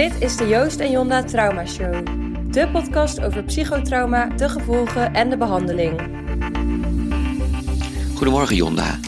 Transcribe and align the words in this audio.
Dit 0.00 0.22
is 0.22 0.36
de 0.36 0.46
Joost 0.46 0.80
en 0.80 0.90
Jonda 0.90 1.24
Trauma 1.24 1.66
Show. 1.66 2.06
De 2.52 2.70
podcast 2.70 3.20
over 3.20 3.44
psychotrauma, 3.44 4.26
de 4.26 4.48
gevolgen 4.48 5.14
en 5.14 5.30
de 5.30 5.36
behandeling. 5.36 6.00
Goedemorgen 8.16 8.56
Jonda. 8.56 8.98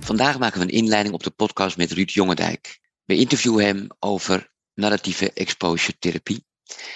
Vandaag 0.00 0.38
maken 0.38 0.58
we 0.58 0.64
een 0.64 0.72
inleiding 0.72 1.14
op 1.14 1.22
de 1.22 1.30
podcast 1.30 1.76
met 1.76 1.92
Ruud 1.92 2.10
Jongendijk. 2.10 2.80
We 3.04 3.16
interviewen 3.16 3.64
hem 3.64 3.86
over 3.98 4.52
narratieve 4.74 5.32
exposure 5.32 5.98
therapie. 5.98 6.44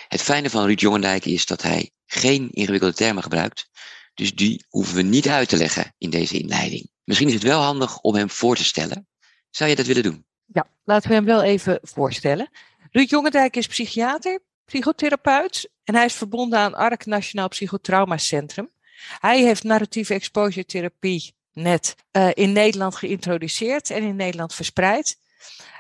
Het 0.09 0.23
fijne 0.23 0.51
van 0.51 0.65
Ruud 0.65 0.81
Jongendijk 0.81 1.25
is 1.25 1.47
dat 1.47 1.63
hij 1.63 1.91
geen 2.07 2.51
ingewikkelde 2.51 2.95
termen 2.95 3.23
gebruikt, 3.23 3.69
dus 4.15 4.35
die 4.35 4.65
hoeven 4.69 4.97
we 4.97 5.03
niet 5.03 5.29
uit 5.29 5.49
te 5.49 5.57
leggen 5.57 5.95
in 5.99 6.11
deze 6.11 6.39
inleiding. 6.39 6.91
Misschien 7.05 7.29
is 7.29 7.35
het 7.35 7.43
wel 7.43 7.61
handig 7.61 7.99
om 7.99 8.15
hem 8.15 8.31
voor 8.31 8.57
te 8.57 8.65
stellen. 8.65 9.09
Zou 9.51 9.71
je 9.71 9.77
dat 9.77 9.87
willen 9.87 10.03
doen? 10.03 10.25
Ja, 10.47 10.67
laten 10.85 11.09
we 11.09 11.15
hem 11.15 11.25
wel 11.25 11.43
even 11.43 11.79
voorstellen. 11.83 12.49
Ruud 12.95 13.11
Jongendijk 13.11 13.57
is 13.57 13.67
psychiater, 13.67 14.41
psychotherapeut 14.65 15.71
en 15.85 15.95
hij 15.95 16.05
is 16.05 16.15
verbonden 16.15 16.59
aan 16.59 16.75
ARC 16.75 17.07
Nationaal 17.07 17.49
Psychotrauma 17.49 18.17
Centrum. 18.17 18.71
Hij 19.19 19.43
heeft 19.43 19.63
narratieve 19.63 20.15
exposure 20.15 20.67
therapie 20.67 21.35
net 21.53 21.95
uh, 22.13 22.31
in 22.35 22.53
Nederland 22.53 22.95
geïntroduceerd 22.95 23.91
en 23.91 24.03
in 24.03 24.17
Nederland 24.17 24.55
verspreid. 24.55 25.19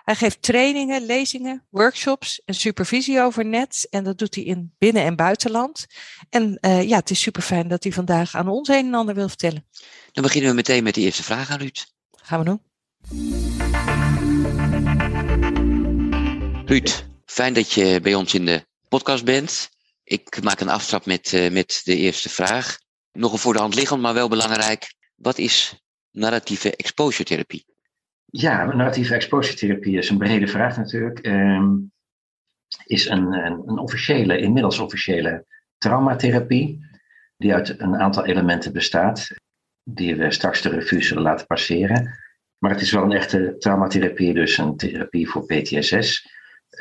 Hij 0.04 0.14
geeft 0.14 0.42
trainingen, 0.42 1.06
lezingen, 1.06 1.64
workshops 1.70 2.42
en 2.44 2.54
supervisie 2.54 3.20
over 3.20 3.44
net. 3.44 3.86
En 3.90 4.04
dat 4.04 4.18
doet 4.18 4.34
hij 4.34 4.44
in 4.44 4.74
binnen- 4.78 5.04
en 5.04 5.16
buitenland. 5.16 5.86
En 6.30 6.58
uh, 6.60 6.82
ja, 6.88 6.96
het 6.96 7.10
is 7.10 7.20
super 7.20 7.42
fijn 7.42 7.68
dat 7.68 7.82
hij 7.82 7.92
vandaag 7.92 8.34
aan 8.34 8.48
ons 8.48 8.68
een 8.68 8.86
en 8.86 8.94
ander 8.94 9.14
wil 9.14 9.28
vertellen. 9.28 9.66
Dan 10.12 10.22
beginnen 10.22 10.50
we 10.50 10.56
meteen 10.56 10.84
met 10.84 10.94
de 10.94 11.00
eerste 11.00 11.22
vraag 11.22 11.50
aan 11.50 11.58
Ruud. 11.58 11.84
Gaan 12.12 12.38
we 12.38 12.44
doen. 12.44 12.60
Fijn 17.24 17.54
dat 17.54 17.72
je 17.72 18.00
bij 18.02 18.14
ons 18.14 18.34
in 18.34 18.44
de 18.44 18.66
podcast 18.88 19.24
bent. 19.24 19.70
Ik 20.04 20.42
maak 20.42 20.60
een 20.60 20.68
aftrap 20.68 21.06
met, 21.06 21.32
uh, 21.32 21.50
met 21.50 21.80
de 21.84 21.96
eerste 21.96 22.28
vraag. 22.28 22.78
Nog 23.12 23.32
een 23.32 23.38
voor 23.38 23.52
de 23.52 23.58
hand 23.58 23.74
liggend, 23.74 24.00
maar 24.00 24.14
wel 24.14 24.28
belangrijk. 24.28 24.94
Wat 25.14 25.38
is 25.38 25.82
narratieve 26.10 26.76
exposure 26.76 27.24
therapie? 27.24 27.64
Ja, 28.24 28.64
narratieve 28.64 29.14
exposure 29.14 29.56
therapie 29.56 29.98
is 29.98 30.10
een 30.10 30.18
brede 30.18 30.46
vraag 30.46 30.76
natuurlijk. 30.76 31.26
Um, 31.26 31.92
is 32.84 33.08
een, 33.08 33.32
een, 33.32 33.62
een, 33.66 33.78
officiële, 33.78 34.38
inmiddels 34.38 34.78
officiële 34.78 35.44
traumatherapie, 35.78 36.86
die 37.36 37.54
uit 37.54 37.80
een 37.80 37.96
aantal 37.96 38.24
elementen 38.24 38.72
bestaat, 38.72 39.30
die 39.82 40.16
we 40.16 40.30
straks 40.30 40.62
de 40.62 40.68
revue 40.68 41.02
zullen 41.02 41.22
laten 41.22 41.46
passeren. 41.46 42.18
Maar 42.58 42.70
het 42.70 42.80
is 42.80 42.92
wel 42.92 43.02
een 43.02 43.12
echte 43.12 43.56
traumatherapie, 43.58 44.34
dus 44.34 44.58
een 44.58 44.76
therapie 44.76 45.30
voor 45.30 45.46
PTSS. 45.46 46.32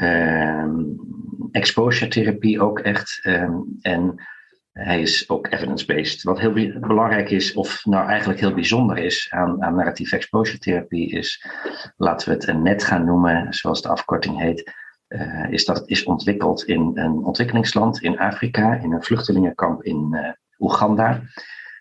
Um, 0.01 0.99
exposure 1.51 2.07
therapie 2.07 2.61
ook 2.61 2.79
echt. 2.79 3.19
Um, 3.23 3.77
en 3.81 4.21
hij 4.71 5.01
is 5.01 5.29
ook 5.29 5.51
evidence-based. 5.51 6.23
Wat 6.23 6.39
heel 6.39 6.79
belangrijk 6.79 7.29
is, 7.29 7.53
of 7.53 7.85
nou 7.85 8.07
eigenlijk 8.07 8.39
heel 8.39 8.53
bijzonder 8.53 8.97
is 8.97 9.27
aan, 9.29 9.63
aan 9.63 9.75
narratieve 9.75 10.15
exposure 10.15 10.57
therapie, 10.57 11.11
is, 11.11 11.45
laten 11.97 12.27
we 12.27 12.33
het 12.33 12.47
een 12.47 12.61
net 12.61 12.83
gaan 12.83 13.05
noemen, 13.05 13.53
zoals 13.53 13.81
de 13.81 13.87
afkorting 13.87 14.39
heet, 14.39 14.71
uh, 15.07 15.51
is 15.51 15.65
dat 15.65 15.77
het 15.77 15.89
is 15.89 16.03
ontwikkeld 16.03 16.63
in 16.63 16.91
een 16.93 17.23
ontwikkelingsland 17.23 18.01
in 18.01 18.19
Afrika, 18.19 18.73
in 18.73 18.91
een 18.91 19.03
vluchtelingenkamp 19.03 19.83
in 19.83 20.09
uh, 20.11 20.29
Oeganda. 20.59 21.21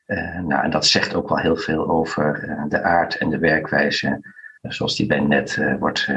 Uh, 0.07 0.41
nou, 0.41 0.65
en 0.65 0.71
dat 0.71 0.87
zegt 0.87 1.15
ook 1.15 1.29
wel 1.29 1.39
heel 1.39 1.57
veel 1.57 1.91
over 1.91 2.57
de 2.69 2.83
aard 2.83 3.17
en 3.17 3.31
de 3.31 3.39
werkwijze 3.39 4.21
zoals 4.63 4.97
die 4.97 5.07
bij 5.07 5.21
net 5.21 5.59
wordt 5.79 6.09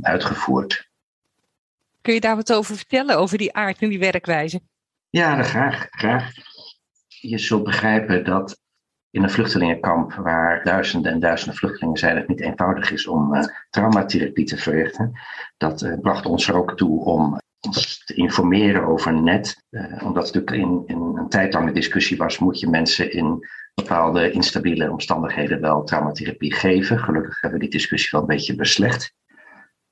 uitgevoerd. 0.00 0.88
Kun 2.04 2.14
je 2.14 2.20
daar 2.20 2.36
wat 2.36 2.52
over 2.52 2.76
vertellen, 2.76 3.18
over 3.18 3.38
die 3.38 3.54
aard 3.54 3.78
en 3.78 3.88
die 3.88 3.98
werkwijze? 3.98 4.60
Ja, 5.10 5.42
graag, 5.42 5.86
graag. 5.90 6.32
Je 7.06 7.38
zult 7.38 7.64
begrijpen 7.64 8.24
dat 8.24 8.60
in 9.10 9.22
een 9.22 9.30
vluchtelingenkamp 9.30 10.12
waar 10.12 10.64
duizenden 10.64 11.12
en 11.12 11.20
duizenden 11.20 11.56
vluchtelingen 11.56 11.98
zijn, 11.98 12.16
het 12.16 12.28
niet 12.28 12.40
eenvoudig 12.40 12.90
is 12.90 13.06
om 13.06 13.34
uh, 13.34 13.42
traumatherapie 13.70 14.44
te 14.44 14.56
verrichten. 14.56 15.12
Dat 15.56 15.82
uh, 15.82 15.98
bracht 16.00 16.26
ons 16.26 16.48
er 16.48 16.54
ook 16.54 16.76
toe 16.76 17.04
om 17.04 17.40
ons 17.60 18.04
te 18.04 18.14
informeren 18.14 18.84
over 18.84 19.22
net. 19.22 19.64
Uh, 19.70 20.02
omdat 20.04 20.26
het 20.26 20.34
natuurlijk 20.34 20.70
in, 20.70 20.82
in 20.86 21.16
een 21.16 21.28
tijdlange 21.28 21.72
discussie 21.72 22.16
was, 22.16 22.38
moet 22.38 22.60
je 22.60 22.68
mensen 22.68 23.12
in 23.12 23.48
bepaalde 23.74 24.30
instabiele 24.30 24.90
omstandigheden 24.90 25.60
wel 25.60 25.84
traumatherapie 25.84 26.54
geven. 26.54 26.98
Gelukkig 26.98 27.40
hebben 27.40 27.58
we 27.58 27.64
die 27.64 27.78
discussie 27.78 28.08
wel 28.10 28.20
een 28.20 28.36
beetje 28.36 28.54
beslecht. 28.54 29.14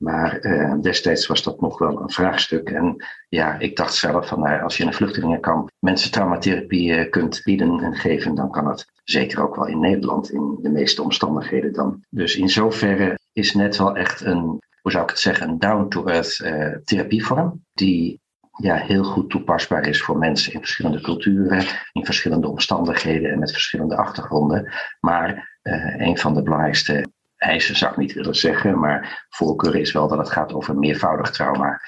Maar 0.03 0.45
uh, 0.45 0.73
destijds 0.81 1.27
was 1.27 1.43
dat 1.43 1.61
nog 1.61 1.77
wel 1.77 2.01
een 2.01 2.11
vraagstuk. 2.11 2.69
En 2.69 3.05
ja, 3.29 3.59
ik 3.59 3.75
dacht 3.75 3.93
zelf 3.93 4.27
van 4.27 4.39
nou, 4.39 4.61
als 4.61 4.77
je 4.77 4.83
in 4.83 4.89
een 4.89 4.95
vluchtelingenkamp 4.95 5.71
mensen 5.79 6.11
traumatherapie 6.11 6.89
uh, 6.89 7.09
kunt 7.09 7.41
bieden 7.43 7.79
en 7.79 7.95
geven, 7.95 8.35
dan 8.35 8.51
kan 8.51 8.67
het 8.67 8.85
zeker 9.03 9.43
ook 9.43 9.55
wel 9.55 9.67
in 9.67 9.79
Nederland 9.79 10.31
in 10.31 10.59
de 10.61 10.69
meeste 10.69 11.03
omstandigheden 11.03 11.73
dan. 11.73 12.03
Dus 12.09 12.35
in 12.35 12.49
zoverre 12.49 13.19
is 13.33 13.53
net 13.53 13.77
wel 13.77 13.95
echt 13.95 14.21
een, 14.21 14.61
hoe 14.81 14.91
zou 14.91 15.03
ik 15.03 15.09
het 15.09 15.19
zeggen, 15.19 15.49
een 15.49 15.59
down-to-earth 15.59 16.39
uh, 16.43 16.75
therapievorm. 16.83 17.63
Die 17.73 18.21
ja, 18.57 18.75
heel 18.75 19.03
goed 19.03 19.29
toepasbaar 19.29 19.87
is 19.87 20.01
voor 20.01 20.17
mensen 20.17 20.53
in 20.53 20.59
verschillende 20.59 21.01
culturen, 21.01 21.65
in 21.91 22.05
verschillende 22.05 22.47
omstandigheden 22.47 23.31
en 23.31 23.39
met 23.39 23.51
verschillende 23.51 23.95
achtergronden. 23.95 24.71
Maar 24.99 25.59
een 25.97 26.17
van 26.17 26.33
de 26.33 26.43
belangrijkste 26.43 27.05
eisen 27.43 27.75
zou 27.75 27.91
ik 27.91 27.97
niet 27.97 28.13
willen 28.13 28.35
zeggen, 28.35 28.79
maar 28.79 29.25
voorkeur 29.29 29.75
is 29.75 29.91
wel 29.91 30.07
dat 30.07 30.17
het 30.17 30.31
gaat 30.31 30.53
over 30.53 30.77
meervoudig 30.77 31.31
trauma. 31.31 31.81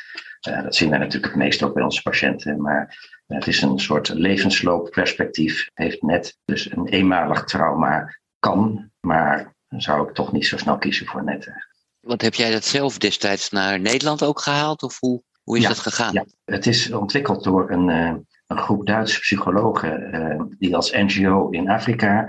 Uh, 0.49 0.63
dat 0.63 0.75
zien 0.75 0.89
wij 0.89 0.99
natuurlijk 0.99 1.33
het 1.33 1.43
meest 1.43 1.63
ook 1.63 1.73
bij 1.73 1.83
onze 1.83 2.01
patiënten, 2.01 2.61
maar 2.61 2.97
het 3.27 3.47
is 3.47 3.61
een 3.61 3.79
soort 3.79 4.09
levensloopperspectief. 4.09 5.69
Heeft 5.73 6.01
net 6.01 6.37
dus 6.45 6.71
een 6.71 6.87
eenmalig 6.87 7.43
trauma 7.43 8.17
kan, 8.39 8.91
maar 8.99 9.55
zou 9.67 10.07
ik 10.07 10.13
toch 10.13 10.31
niet 10.31 10.45
zo 10.45 10.57
snel 10.57 10.77
kiezen 10.77 11.05
voor 11.05 11.23
net. 11.23 11.51
Want 11.99 12.21
heb 12.21 12.33
jij 12.33 12.51
dat 12.51 12.65
zelf 12.65 12.97
destijds 12.97 13.49
naar 13.49 13.79
Nederland 13.79 14.23
ook 14.23 14.39
gehaald 14.39 14.83
of 14.83 14.99
hoe, 14.99 15.23
hoe 15.43 15.57
is 15.57 15.63
ja, 15.63 15.69
dat 15.69 15.79
gegaan? 15.79 16.13
Ja, 16.13 16.25
het 16.45 16.67
is 16.67 16.91
ontwikkeld 16.91 17.43
door 17.43 17.71
een, 17.71 17.89
uh, 17.89 18.13
een 18.47 18.57
groep 18.57 18.85
Duitse 18.85 19.19
psychologen 19.19 20.15
uh, 20.15 20.41
die 20.57 20.75
als 20.75 20.91
NGO 20.91 21.49
in 21.49 21.69
Afrika 21.69 22.25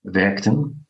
werkten 0.00 0.87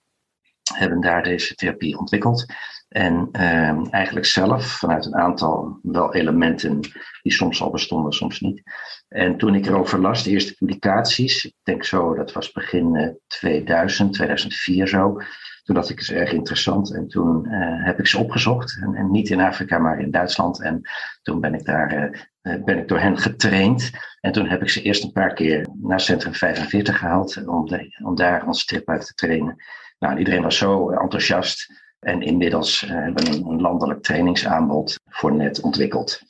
hebben 0.74 1.00
daar 1.00 1.22
deze 1.22 1.54
therapie 1.54 1.98
ontwikkeld. 1.98 2.46
En 2.88 3.28
uh, 3.32 3.92
eigenlijk 3.94 4.26
zelf 4.26 4.66
vanuit 4.66 5.06
een 5.06 5.16
aantal 5.16 5.78
wel 5.82 6.14
elementen 6.14 6.80
die 7.22 7.32
soms 7.32 7.62
al 7.62 7.70
bestonden, 7.70 8.12
soms 8.12 8.40
niet. 8.40 8.62
En 9.08 9.36
toen 9.36 9.54
ik 9.54 9.66
erover 9.66 10.00
las, 10.00 10.22
de 10.22 10.30
eerste 10.30 10.54
publicaties, 10.54 11.44
ik 11.44 11.54
denk 11.62 11.84
zo, 11.84 12.14
dat 12.14 12.32
was 12.32 12.52
begin 12.52 12.94
uh, 12.94 13.08
2000, 13.26 14.12
2004 14.12 14.88
zo. 14.88 15.20
Toen 15.62 15.74
dacht 15.74 15.90
ik, 15.90 15.98
het 15.98 16.10
erg 16.10 16.32
interessant. 16.32 16.94
En 16.94 17.08
toen 17.08 17.46
uh, 17.46 17.84
heb 17.84 17.98
ik 17.98 18.06
ze 18.06 18.18
opgezocht. 18.18 18.78
En, 18.82 18.94
en, 18.94 19.10
niet 19.10 19.30
in 19.30 19.40
Afrika, 19.40 19.78
maar 19.78 20.00
in 20.00 20.10
Duitsland. 20.10 20.62
En 20.62 20.80
toen 21.22 21.40
ben 21.40 21.54
ik 21.54 21.64
daar 21.64 22.28
uh, 22.42 22.64
ben 22.64 22.78
ik 22.78 22.88
door 22.88 22.98
hen 22.98 23.18
getraind. 23.18 23.90
En 24.20 24.32
toen 24.32 24.48
heb 24.48 24.62
ik 24.62 24.68
ze 24.68 24.82
eerst 24.82 25.04
een 25.04 25.12
paar 25.12 25.34
keer 25.34 25.68
naar 25.82 26.00
Centrum 26.00 26.34
45 26.34 26.98
gehaald. 26.98 27.46
Om, 27.46 27.66
de, 27.66 27.98
om 28.04 28.14
daar 28.14 28.44
uit 28.84 29.06
te 29.06 29.14
trainen. 29.14 29.56
Nou, 29.98 30.18
iedereen 30.18 30.42
was 30.42 30.56
zo 30.56 30.90
enthousiast. 30.90 31.86
En 31.98 32.22
inmiddels 32.22 32.82
uh, 32.82 32.90
hebben 32.90 33.24
we 33.24 33.30
een 33.30 33.60
landelijk 33.60 34.02
trainingsaanbod 34.02 35.00
voor 35.04 35.34
net 35.34 35.60
ontwikkeld. 35.60 36.20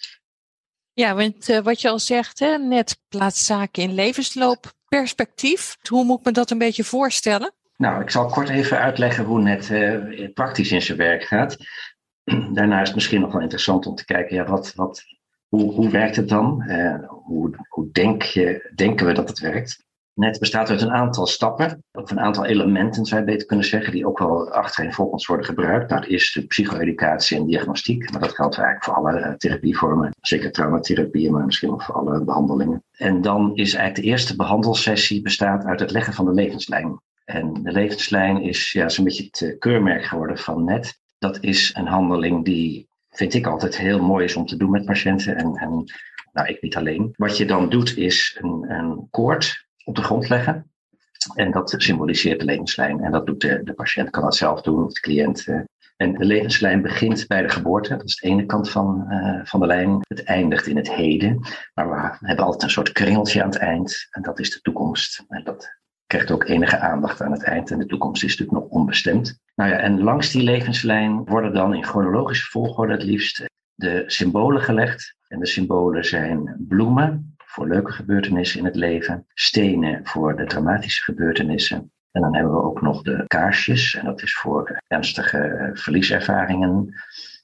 Ja, 0.93 1.15
want 1.15 1.49
uh, 1.49 1.59
wat 1.59 1.81
je 1.81 1.89
al 1.89 1.99
zegt, 1.99 2.39
hè, 2.39 2.59
net 2.59 3.01
plaatst 3.09 3.45
zaken 3.45 3.83
in 3.83 3.95
levensloopperspectief. 3.95 5.77
Hoe 5.89 6.05
moet 6.05 6.19
ik 6.19 6.25
me 6.25 6.33
dat 6.33 6.51
een 6.51 6.59
beetje 6.59 6.85
voorstellen? 6.85 7.53
Nou, 7.77 8.03
ik 8.03 8.11
zal 8.11 8.27
kort 8.27 8.49
even 8.49 8.79
uitleggen 8.79 9.25
hoe 9.25 9.41
net 9.41 9.71
uh, 9.71 10.33
praktisch 10.35 10.73
in 10.73 10.83
zijn 10.83 10.99
werk 10.99 11.23
gaat. 11.23 11.57
Daarna 12.55 12.81
is 12.81 12.87
het 12.87 12.95
misschien 12.95 13.21
nog 13.21 13.33
wel 13.33 13.43
interessant 13.43 13.87
om 13.87 13.95
te 13.95 14.05
kijken, 14.05 14.37
ja, 14.37 14.45
wat, 14.45 14.75
wat, 14.75 15.05
hoe, 15.49 15.73
hoe 15.73 15.91
werkt 15.91 16.17
het 16.17 16.29
dan? 16.29 16.63
hoe 17.09 17.57
hoe 17.69 17.91
denk 17.93 18.23
je, 18.23 18.73
denken 18.75 19.07
we 19.07 19.13
dat 19.13 19.29
het 19.29 19.39
werkt? 19.39 19.87
Net 20.19 20.39
bestaat 20.39 20.71
uit 20.71 20.81
een 20.81 20.91
aantal 20.91 21.27
stappen, 21.27 21.85
of 21.93 22.11
een 22.11 22.21
aantal 22.21 22.45
elementen 22.45 23.05
zou 23.05 23.21
je 23.21 23.27
beter 23.27 23.47
kunnen 23.47 23.67
zeggen, 23.67 23.93
die 23.93 24.07
ook 24.07 24.19
wel 24.19 24.51
achtereenvolgens 24.51 25.27
worden 25.27 25.47
gebruikt. 25.47 25.91
Nou, 25.91 26.07
is 26.07 26.33
de 26.33 26.47
psycho-educatie 26.47 27.37
en 27.37 27.47
diagnostiek, 27.47 28.11
maar 28.11 28.21
dat 28.21 28.35
geldt 28.35 28.57
eigenlijk 28.57 28.85
voor 28.85 28.95
alle 28.95 29.21
uh, 29.21 29.33
therapievormen, 29.33 30.11
zeker 30.21 30.53
traumatherapie, 30.53 31.31
maar 31.31 31.45
misschien 31.45 31.71
ook 31.71 31.83
voor 31.83 31.95
alle 31.95 32.25
behandelingen. 32.25 32.85
En 32.93 33.21
dan 33.21 33.55
is 33.55 33.75
eigenlijk 33.75 33.95
de 33.95 34.11
eerste 34.11 34.37
behandelsessie 34.37 35.23
bestaat 35.23 35.65
uit 35.65 35.81
het 35.81 35.91
leggen 35.91 36.13
van 36.13 36.25
de 36.25 36.33
levenslijn. 36.33 37.01
En 37.25 37.53
de 37.63 37.73
levenslijn 37.73 38.43
is 38.43 38.73
ja, 38.73 38.89
zo'n 38.89 39.05
beetje 39.05 39.25
het 39.25 39.41
uh, 39.41 39.59
keurmerk 39.59 40.05
geworden 40.05 40.39
van 40.39 40.65
net. 40.65 41.01
Dat 41.19 41.39
is 41.41 41.75
een 41.75 41.87
handeling 41.87 42.45
die, 42.45 42.89
vind 43.11 43.35
ik 43.35 43.47
altijd 43.47 43.77
heel 43.77 44.03
mooi 44.03 44.25
is 44.25 44.37
om 44.37 44.47
te 44.47 44.57
doen 44.57 44.71
met 44.71 44.85
patiënten 44.85 45.37
en, 45.37 45.55
en 45.55 45.85
nou, 46.33 46.49
ik 46.49 46.63
niet 46.63 46.77
alleen. 46.77 47.13
Wat 47.17 47.37
je 47.37 47.45
dan 47.45 47.69
doet 47.69 47.97
is 47.97 48.39
een, 48.41 48.71
een 48.71 49.07
koord 49.11 49.67
op 49.89 49.97
de 49.97 50.03
grond 50.03 50.29
leggen. 50.29 50.71
En 51.35 51.51
dat 51.51 51.75
symboliseert 51.77 52.39
de 52.39 52.45
levenslijn. 52.45 53.01
En 53.01 53.13
dat 53.13 53.27
doet 53.27 53.41
de, 53.41 53.61
de 53.65 53.75
patiënt, 53.75 54.11
kan 54.11 54.23
dat 54.23 54.37
zelf 54.37 54.63
doen, 54.63 54.85
of 54.85 54.93
de 54.93 55.01
cliënt. 55.01 55.47
Uh, 55.47 55.61
En 55.97 56.13
de 56.13 56.25
levenslijn 56.25 56.83
begint 56.83 57.27
bij 57.27 57.43
de 57.43 57.49
geboorte, 57.49 57.97
dat 57.97 58.05
is 58.05 58.17
de 58.17 58.29
ene 58.29 58.47
kant 58.47 58.71
van, 58.71 59.07
uh, 59.09 59.41
van 59.45 59.61
de 59.61 59.67
lijn. 59.67 60.01
Het 60.09 60.23
eindigt 60.23 60.67
in 60.67 60.77
het 60.77 60.93
heden, 60.93 61.41
maar 61.75 62.19
we 62.21 62.27
hebben 62.27 62.45
altijd 62.45 62.63
een 62.63 62.71
soort 62.71 62.93
kringeltje 62.93 63.43
aan 63.43 63.49
het 63.49 63.59
eind 63.59 64.07
en 64.11 64.23
dat 64.23 64.39
is 64.39 64.51
de 64.51 64.61
toekomst. 64.61 65.25
En 65.29 65.45
dat 65.45 65.77
krijgt 66.07 66.31
ook 66.31 66.45
enige 66.45 66.79
aandacht 66.79 67.23
aan 67.23 67.33
het 67.33 67.43
eind 67.43 67.71
en 67.71 67.79
de 67.79 67.87
toekomst 67.87 68.25
is 68.25 68.37
natuurlijk 68.37 68.65
nog 68.65 68.71
onbestemd. 68.71 69.41
Nou 69.55 69.71
ja, 69.71 69.77
en 69.77 70.03
langs 70.03 70.31
die 70.31 70.43
levenslijn 70.43 71.25
worden 71.25 71.55
dan 71.55 71.75
in 71.75 71.85
chronologische 71.85 72.51
volgorde 72.51 72.93
het 72.93 73.03
liefst 73.03 73.45
de 73.75 74.05
symbolen 74.07 74.63
gelegd. 74.63 75.17
En 75.29 75.39
de 75.39 75.47
symbolen 75.47 76.05
zijn 76.05 76.65
bloemen 76.69 77.37
voor 77.59 77.69
leuke 77.69 77.93
gebeurtenissen 77.93 78.59
in 78.59 78.65
het 78.65 78.77
leven, 78.77 79.27
stenen 79.35 80.01
voor 80.05 80.37
de 80.37 80.45
dramatische 80.45 81.03
gebeurtenissen. 81.03 81.93
En 82.11 82.21
dan 82.21 82.35
hebben 82.35 82.53
we 82.53 82.63
ook 82.63 82.83
nog 82.83 83.03
de 83.03 83.25
kaarsjes, 83.27 83.95
en 83.95 84.05
dat 84.05 84.23
is 84.23 84.35
voor 84.35 84.81
ernstige 84.87 85.71
verlieservaringen. 85.75 86.95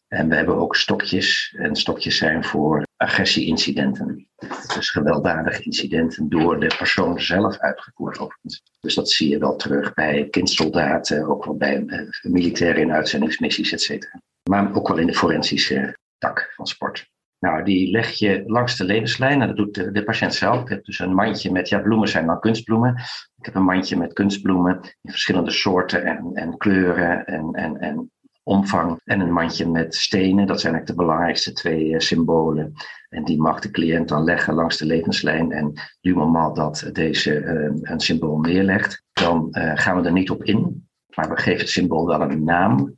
En 0.08 0.28
we 0.28 0.34
hebben 0.34 0.56
ook 0.56 0.76
stokjes, 0.76 1.54
en 1.58 1.76
stokjes 1.76 2.16
zijn 2.16 2.44
voor 2.44 2.82
agressieincidenten. 2.96 4.28
Dus 4.74 4.90
gewelddadige 4.90 5.62
incidenten 5.62 6.28
door 6.28 6.60
de 6.60 6.74
persoon 6.78 7.20
zelf 7.20 7.58
uitgevoerd. 7.58 8.36
Dus 8.80 8.94
dat 8.94 9.10
zie 9.10 9.28
je 9.28 9.38
wel 9.38 9.56
terug 9.56 9.94
bij 9.94 10.28
kindsoldaten, 10.30 11.28
ook 11.28 11.44
wel 11.44 11.56
bij 11.56 11.82
uh, 11.86 12.08
militairen 12.22 12.82
in 12.82 12.92
uitzendingsmissies, 12.92 13.72
et 13.72 13.80
cetera. 13.80 14.20
Maar 14.50 14.74
ook 14.74 14.88
wel 14.88 14.98
in 14.98 15.06
de 15.06 15.14
forensische 15.14 15.96
tak 16.18 16.52
van 16.56 16.66
sport. 16.66 17.12
Nou, 17.44 17.64
die 17.64 17.90
leg 17.90 18.10
je 18.10 18.42
langs 18.46 18.76
de 18.76 18.84
levenslijn 18.84 19.40
en 19.40 19.46
dat 19.46 19.56
doet 19.56 19.74
de, 19.74 19.90
de, 19.90 20.04
patiënt 20.04 20.34
zelf. 20.34 20.62
Ik 20.62 20.68
heb 20.68 20.84
dus 20.84 20.98
een 20.98 21.14
mandje 21.14 21.52
met, 21.52 21.68
ja, 21.68 21.78
bloemen 21.78 22.08
zijn 22.08 22.26
dan 22.26 22.40
kunstbloemen. 22.40 22.94
Ik 23.38 23.44
heb 23.44 23.54
een 23.54 23.64
mandje 23.64 23.96
met 23.96 24.12
kunstbloemen 24.12 24.80
in 24.82 25.10
verschillende 25.10 25.50
soorten 25.50 26.04
en, 26.04 26.30
en 26.34 26.56
kleuren 26.56 27.26
en, 27.26 27.50
en, 27.52 27.80
en 27.80 28.10
omvang. 28.42 29.00
En 29.04 29.20
een 29.20 29.32
mandje 29.32 29.70
met 29.70 29.94
stenen, 29.94 30.46
dat 30.46 30.60
zijn 30.60 30.72
eigenlijk 30.74 30.86
de 30.86 31.04
belangrijkste 31.06 31.52
twee 31.52 31.88
uh, 31.88 31.98
symbolen. 31.98 32.72
En 33.08 33.24
die 33.24 33.40
mag 33.40 33.60
de 33.60 33.70
cliënt 33.70 34.08
dan 34.08 34.24
leggen 34.24 34.54
langs 34.54 34.76
de 34.76 34.86
levenslijn. 34.86 35.52
En 35.52 35.72
du 36.00 36.14
moment 36.14 36.56
dat 36.56 36.90
deze 36.92 37.40
uh, 37.40 37.70
een 37.82 38.00
symbool 38.00 38.38
neerlegt, 38.38 39.02
dan 39.12 39.48
uh, 39.50 39.72
gaan 39.74 40.00
we 40.00 40.06
er 40.06 40.12
niet 40.12 40.30
op 40.30 40.44
in. 40.44 40.88
Maar 41.14 41.28
we 41.28 41.36
geven 41.36 41.60
het 41.60 41.68
symbool 41.68 42.06
wel 42.06 42.20
een 42.20 42.44
naam. 42.44 42.96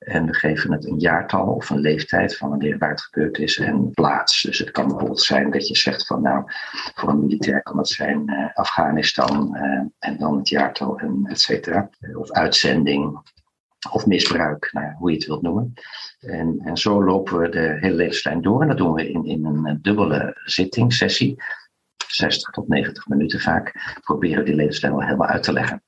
En 0.00 0.26
we 0.26 0.34
geven 0.34 0.72
het 0.72 0.86
een 0.86 0.98
jaartal 0.98 1.46
of 1.46 1.70
een 1.70 1.80
leeftijd 1.80 2.36
van 2.36 2.48
wanneer 2.48 2.78
waar 2.78 2.90
het 2.90 3.00
gebeurd 3.00 3.38
is 3.38 3.58
en 3.58 3.90
plaats. 3.90 4.42
Dus 4.42 4.58
het 4.58 4.70
kan 4.70 4.86
bijvoorbeeld 4.86 5.20
zijn 5.20 5.50
dat 5.50 5.68
je 5.68 5.76
zegt 5.76 6.06
van 6.06 6.22
nou, 6.22 6.44
voor 6.94 7.08
een 7.08 7.20
militair 7.20 7.62
kan 7.62 7.78
het 7.78 7.88
zijn 7.88 8.30
uh, 8.30 8.54
Afghanistan 8.54 9.56
uh, 9.56 9.80
en 9.98 10.18
dan 10.18 10.36
het 10.36 10.48
jaartal 10.48 10.98
en 10.98 11.26
et 11.28 11.40
cetera. 11.40 11.90
Of 12.14 12.30
uitzending 12.30 13.18
of 13.90 14.06
misbruik, 14.06 14.68
nou 14.72 14.94
hoe 14.98 15.10
je 15.10 15.16
het 15.16 15.26
wilt 15.26 15.42
noemen. 15.42 15.72
En, 16.20 16.60
en 16.64 16.76
zo 16.76 17.04
lopen 17.04 17.38
we 17.38 17.48
de 17.48 17.76
hele 17.80 17.94
levenslijn 17.94 18.42
door 18.42 18.62
en 18.62 18.68
dat 18.68 18.76
doen 18.76 18.92
we 18.92 19.10
in, 19.10 19.24
in 19.24 19.44
een 19.44 19.78
dubbele 19.82 20.40
zitting, 20.44 20.92
sessie. 20.92 21.42
60 22.06 22.50
tot 22.50 22.68
90 22.68 23.08
minuten 23.08 23.40
vaak. 23.40 23.96
Proberen 24.00 24.38
we 24.38 24.44
die 24.44 24.54
levenslijn 24.54 24.92
wel 24.92 25.02
helemaal 25.02 25.28
uit 25.28 25.42
te 25.42 25.52
leggen. 25.52 25.82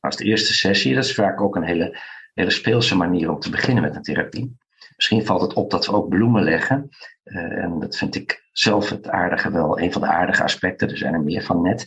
Als 0.00 0.16
de 0.16 0.24
eerste 0.24 0.54
sessie, 0.54 0.94
dat 0.94 1.04
is 1.04 1.14
vaak 1.14 1.40
ook 1.40 1.56
een 1.56 1.62
hele 1.62 1.98
hele 2.34 2.50
speelse 2.50 2.96
manier 2.96 3.30
om 3.30 3.38
te 3.38 3.50
beginnen 3.50 3.82
met 3.82 3.96
een 3.96 4.02
therapie. 4.02 4.56
Misschien 4.96 5.24
valt 5.24 5.40
het 5.40 5.52
op 5.52 5.70
dat 5.70 5.86
we 5.86 5.92
ook 5.92 6.08
bloemen 6.08 6.42
leggen. 6.42 6.88
Uh, 7.24 7.62
en 7.62 7.78
dat 7.80 7.96
vind 7.96 8.14
ik 8.14 8.48
zelf 8.52 8.88
het 8.88 9.08
aardige 9.08 9.50
wel, 9.50 9.80
een 9.80 9.92
van 9.92 10.00
de 10.00 10.08
aardige 10.08 10.42
aspecten. 10.42 10.88
Er 10.88 10.96
zijn 10.96 11.14
er 11.14 11.22
meer 11.22 11.42
van 11.42 11.62
net. 11.62 11.84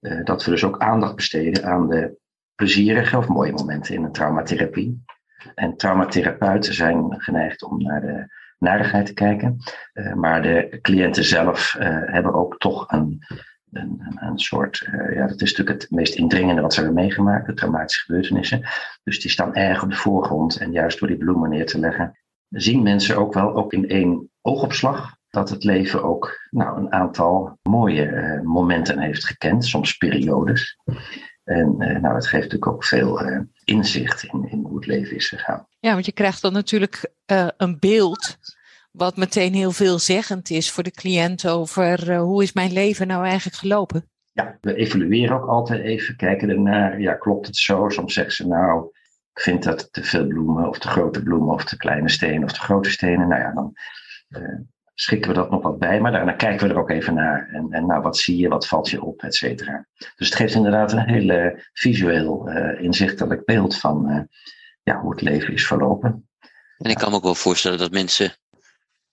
Uh, 0.00 0.24
dat 0.24 0.44
we 0.44 0.50
dus 0.50 0.64
ook 0.64 0.78
aandacht 0.78 1.14
besteden 1.14 1.64
aan 1.64 1.88
de 1.88 2.18
plezierige 2.54 3.16
of 3.16 3.28
mooie 3.28 3.52
momenten 3.52 3.94
in 3.94 4.04
een 4.04 4.12
traumatherapie. 4.12 5.04
En 5.54 5.76
traumatherapeuten 5.76 6.74
zijn 6.74 7.20
geneigd 7.20 7.62
om 7.62 7.82
naar 7.82 8.00
de 8.00 8.34
narigheid 8.58 9.06
te 9.06 9.14
kijken. 9.14 9.56
Uh, 9.94 10.14
maar 10.14 10.42
de 10.42 10.78
cliënten 10.82 11.24
zelf 11.24 11.76
hebben 12.06 12.34
ook 12.34 12.58
toch 12.58 12.92
een 12.92 13.22
een, 13.72 14.16
een, 14.20 14.38
soort, 14.38 14.88
uh, 14.92 15.14
ja, 15.14 15.26
dat 15.26 15.40
is 15.40 15.50
natuurlijk 15.50 15.80
het 15.80 15.90
meest 15.90 16.14
indringende 16.14 16.62
wat 16.62 16.74
ze 16.74 16.80
hebben 16.80 17.02
meegemaakt, 17.02 17.46
de 17.46 17.54
traumatische 17.54 18.04
gebeurtenissen. 18.04 18.62
Dus 19.02 19.20
die 19.20 19.30
staan 19.30 19.54
erg 19.54 19.82
op 19.82 19.90
de 19.90 19.96
voorgrond 19.96 20.56
en 20.56 20.72
juist 20.72 20.98
door 20.98 21.08
die 21.08 21.16
bloemen 21.16 21.50
neer 21.50 21.66
te 21.66 21.78
leggen, 21.78 22.18
zien 22.48 22.82
mensen 22.82 23.16
ook 23.16 23.34
wel, 23.34 23.54
ook 23.54 23.72
in 23.72 23.88
één 23.88 24.30
oogopslag, 24.40 25.18
dat 25.30 25.50
het 25.50 25.64
leven 25.64 26.02
ook 26.02 26.48
nou, 26.50 26.78
een 26.78 26.92
aantal 26.92 27.58
mooie 27.62 28.06
uh, 28.06 28.40
momenten 28.40 28.98
heeft 28.98 29.24
gekend, 29.24 29.64
soms 29.64 29.96
periodes. 29.96 30.78
En 31.44 31.74
uh, 31.78 32.00
nou, 32.00 32.14
het 32.14 32.26
geeft 32.26 32.42
natuurlijk 32.42 32.72
ook 32.72 32.84
veel 32.84 33.22
inzicht 33.64 34.22
in, 34.22 34.48
in 34.50 34.62
hoe 34.62 34.76
het 34.76 34.86
leven 34.86 35.16
is 35.16 35.28
gegaan. 35.28 35.66
Ja, 35.78 35.92
want 35.92 36.06
je 36.06 36.12
krijgt 36.12 36.42
dan 36.42 36.52
natuurlijk 36.52 37.12
een 37.56 37.78
beeld 37.78 38.38
wat 38.90 39.16
meteen 39.16 39.54
heel 39.54 39.70
veelzeggend 39.70 40.50
is 40.50 40.70
voor 40.70 40.82
de 40.82 40.90
cliënt 40.90 41.48
over 41.48 42.10
uh, 42.10 42.20
hoe 42.20 42.42
is 42.42 42.52
mijn 42.52 42.72
leven 42.72 43.06
nou 43.06 43.24
eigenlijk 43.24 43.56
gelopen. 43.56 44.08
Ja, 44.32 44.58
we 44.60 44.74
evalueren 44.74 45.36
ook 45.36 45.48
altijd 45.48 45.82
even, 45.82 46.16
kijken 46.16 46.50
ernaar, 46.50 47.00
ja 47.00 47.14
klopt 47.14 47.46
het 47.46 47.56
zo? 47.56 47.88
Soms 47.88 48.14
zeggen 48.14 48.34
ze 48.34 48.46
nou, 48.46 48.90
ik 49.32 49.40
vind 49.40 49.62
dat 49.62 49.92
te 49.92 50.02
veel 50.02 50.26
bloemen 50.26 50.68
of 50.68 50.78
te 50.78 50.88
grote 50.88 51.22
bloemen 51.22 51.54
of 51.54 51.64
te 51.64 51.76
kleine 51.76 52.08
stenen 52.08 52.44
of 52.44 52.52
te 52.52 52.60
grote 52.60 52.90
stenen. 52.90 53.28
Nou 53.28 53.40
ja, 53.40 53.52
dan 53.52 53.74
uh, 54.28 54.58
schikken 54.94 55.30
we 55.30 55.36
dat 55.36 55.50
nog 55.50 55.62
wat 55.62 55.78
bij, 55.78 56.00
maar 56.00 56.12
daarna 56.12 56.32
kijken 56.32 56.68
we 56.68 56.74
er 56.74 56.80
ook 56.80 56.90
even 56.90 57.14
naar. 57.14 57.48
En, 57.52 57.66
en 57.70 57.86
nou, 57.86 58.02
wat 58.02 58.16
zie 58.16 58.36
je, 58.36 58.48
wat 58.48 58.66
valt 58.66 58.90
je 58.90 59.02
op, 59.02 59.22
et 59.22 59.34
cetera. 59.34 59.86
Dus 60.16 60.26
het 60.28 60.34
geeft 60.34 60.54
inderdaad 60.54 60.92
een 60.92 61.08
hele 61.08 61.68
visueel 61.72 62.48
uh, 62.48 62.82
inzichtelijk 62.82 63.44
beeld 63.44 63.76
van 63.76 64.28
ja, 64.82 65.00
hoe 65.00 65.10
het 65.10 65.20
leven 65.20 65.52
is 65.52 65.66
verlopen. 65.66 66.28
En 66.78 66.90
ik 66.90 66.96
kan 66.96 67.10
me 67.10 67.16
ook 67.16 67.22
wel 67.22 67.34
voorstellen 67.34 67.78
dat 67.78 67.90
mensen 67.90 68.32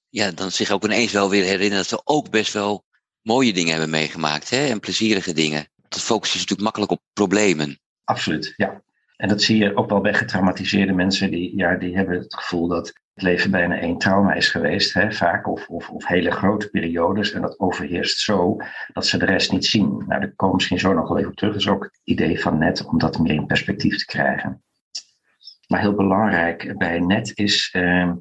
ja, 0.10 0.32
dan 0.32 0.52
zich 0.52 0.72
ook 0.72 0.84
ineens 0.84 1.12
wel 1.12 1.30
weer 1.30 1.44
herinneren 1.44 1.78
dat 1.78 1.88
ze 1.88 2.02
ook 2.04 2.30
best 2.30 2.54
wel 2.54 2.86
mooie 3.22 3.54
dingen 3.54 3.72
hebben 3.72 3.90
meegemaakt 3.90 4.50
hè? 4.50 4.68
en 4.68 4.80
plezierige 4.80 5.34
dingen. 5.34 5.68
Dat 5.90 6.02
focus 6.02 6.30
is 6.30 6.36
natuurlijk 6.36 6.62
makkelijk 6.62 6.92
op 6.92 7.02
problemen. 7.14 7.80
Absoluut, 8.04 8.54
ja. 8.56 8.82
En 9.18 9.28
dat 9.28 9.42
zie 9.42 9.58
je 9.58 9.76
ook 9.76 9.90
wel 9.90 10.02
bij 10.02 10.14
getraumatiseerde 10.14 10.94
mensen. 10.94 11.32
Die, 11.32 11.58
ja, 11.58 11.76
die 11.76 11.96
hebben 11.96 12.18
het 12.18 12.36
gevoel 12.36 12.68
dat 12.68 12.88
het 12.88 13.24
leven 13.24 13.52
bijna 13.52 13.80
één 13.80 13.98
trauma 13.98 14.34
is 14.34 14.50
geweest, 14.50 14.94
hè, 14.94 15.12
vaak. 15.12 15.48
Of, 15.48 15.68
of, 15.68 15.90
of 15.90 16.08
hele 16.08 16.32
grote 16.32 16.70
periodes. 16.70 17.32
En 17.32 17.42
dat 17.42 17.60
overheerst 17.60 18.20
zo 18.20 18.58
dat 18.94 19.06
ze 19.06 19.18
de 19.18 19.26
rest 19.26 19.52
niet 19.52 19.66
zien. 19.66 20.04
Nou, 20.08 20.22
daar 20.22 20.34
komen 20.36 20.56
misschien 20.56 20.80
zo 20.80 20.94
nog 20.94 21.08
wel 21.08 21.18
even 21.18 21.30
op 21.30 21.38
terug. 21.38 21.54
Dat 21.54 21.62
is 21.62 21.68
ook 21.68 21.84
het 21.84 22.00
idee 22.04 22.42
van 22.42 22.58
net 22.58 22.86
om 22.86 22.98
dat 22.98 23.20
meer 23.20 23.34
in 23.34 23.46
perspectief 23.46 23.98
te 23.98 24.06
krijgen. 24.06 24.64
Maar 25.68 25.80
heel 25.80 25.96
belangrijk 25.96 26.78
bij 26.78 27.00
net 27.00 27.32
is 27.36 27.74
uh, 27.74 28.12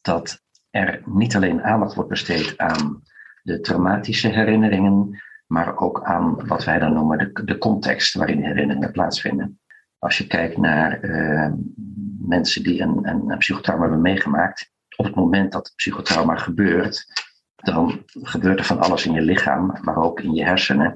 dat 0.00 0.42
er 0.72 1.02
niet 1.04 1.36
alleen 1.36 1.62
aandacht 1.62 1.94
wordt 1.94 2.10
besteed 2.10 2.58
aan 2.58 3.02
de 3.42 3.60
traumatische 3.60 4.28
herinneringen, 4.28 5.22
maar 5.46 5.76
ook 5.76 6.02
aan 6.02 6.46
wat 6.46 6.64
wij 6.64 6.78
dan 6.78 6.92
noemen 6.92 7.18
de, 7.18 7.44
de 7.44 7.58
context 7.58 8.14
waarin 8.14 8.44
herinneringen 8.44 8.92
plaatsvinden. 8.92 9.60
Als 9.98 10.18
je 10.18 10.26
kijkt 10.26 10.56
naar 10.56 11.04
uh, 11.04 11.52
mensen 12.18 12.62
die 12.62 12.80
een, 12.80 13.08
een 13.08 13.38
psychotrauma 13.38 13.82
hebben 13.82 14.00
meegemaakt, 14.00 14.70
op 14.96 15.04
het 15.04 15.14
moment 15.14 15.52
dat 15.52 15.66
het 15.66 15.76
psychotrauma 15.76 16.36
gebeurt, 16.36 17.06
dan 17.56 18.02
gebeurt 18.12 18.58
er 18.58 18.64
van 18.64 18.80
alles 18.80 19.06
in 19.06 19.12
je 19.12 19.20
lichaam, 19.20 19.78
maar 19.80 19.96
ook 19.96 20.20
in 20.20 20.34
je 20.34 20.44
hersenen. 20.44 20.94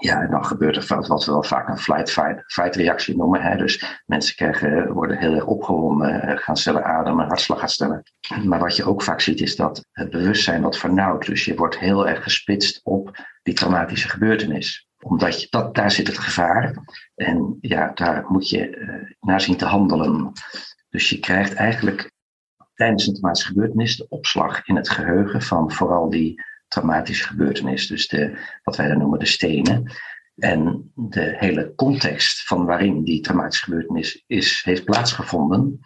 Ja, 0.00 0.20
en 0.22 0.30
dan 0.30 0.44
gebeurt 0.44 0.76
er 0.76 1.06
wat 1.06 1.24
we 1.24 1.32
wel 1.32 1.42
vaak 1.42 1.68
een 1.68 1.78
flight-fight 1.78 2.76
reactie 2.76 3.16
noemen. 3.16 3.58
Dus 3.58 4.00
mensen 4.06 4.36
krijgen, 4.36 4.92
worden 4.92 5.18
heel 5.18 5.34
erg 5.34 5.44
opgewonden, 5.44 6.22
eh, 6.22 6.36
gaan 6.36 6.56
stellen 6.56 6.84
ademen, 6.84 7.26
hartslag 7.26 7.60
gaat 7.60 7.70
stellen. 7.70 8.02
Maar 8.44 8.58
wat 8.58 8.76
je 8.76 8.84
ook 8.84 9.02
vaak 9.02 9.20
ziet 9.20 9.40
is 9.40 9.56
dat 9.56 9.86
het 9.92 10.10
bewustzijn 10.10 10.62
wat 10.62 10.78
vernauwt. 10.78 11.26
Dus 11.26 11.44
je 11.44 11.54
wordt 11.54 11.78
heel 11.78 12.08
erg 12.08 12.22
gespitst 12.22 12.80
op 12.82 13.16
die 13.42 13.54
traumatische 13.54 14.08
gebeurtenis 14.08 14.88
omdat 15.02 15.40
je, 15.40 15.46
dat, 15.50 15.74
daar 15.74 15.90
zit 15.90 16.06
het 16.06 16.18
gevaar. 16.18 16.74
En 17.14 17.58
ja, 17.60 17.90
daar 17.94 18.24
moet 18.28 18.48
je 18.48 18.76
uh, 18.76 19.12
naar 19.20 19.40
zien 19.40 19.56
te 19.56 19.64
handelen. 19.64 20.32
Dus 20.88 21.10
je 21.10 21.18
krijgt 21.18 21.54
eigenlijk 21.54 22.12
tijdens 22.74 23.06
een 23.06 23.14
traumatische 23.14 23.48
gebeurtenis 23.48 23.96
de 23.96 24.08
opslag 24.08 24.66
in 24.66 24.76
het 24.76 24.88
geheugen 24.88 25.42
van 25.42 25.72
vooral 25.72 26.10
die 26.10 26.42
traumatische 26.70 27.26
gebeurtenis. 27.26 27.86
Dus 27.86 28.08
de, 28.08 28.38
wat 28.62 28.76
wij 28.76 28.88
dan 28.88 28.98
noemen 28.98 29.18
de 29.18 29.26
stenen. 29.26 29.92
En 30.36 30.92
de 30.94 31.34
hele 31.36 31.72
context 31.74 32.46
van 32.46 32.64
waarin 32.64 33.04
die 33.04 33.20
traumatische 33.20 33.64
gebeurtenis 33.64 34.24
is, 34.26 34.60
heeft 34.64 34.84
plaatsgevonden, 34.84 35.80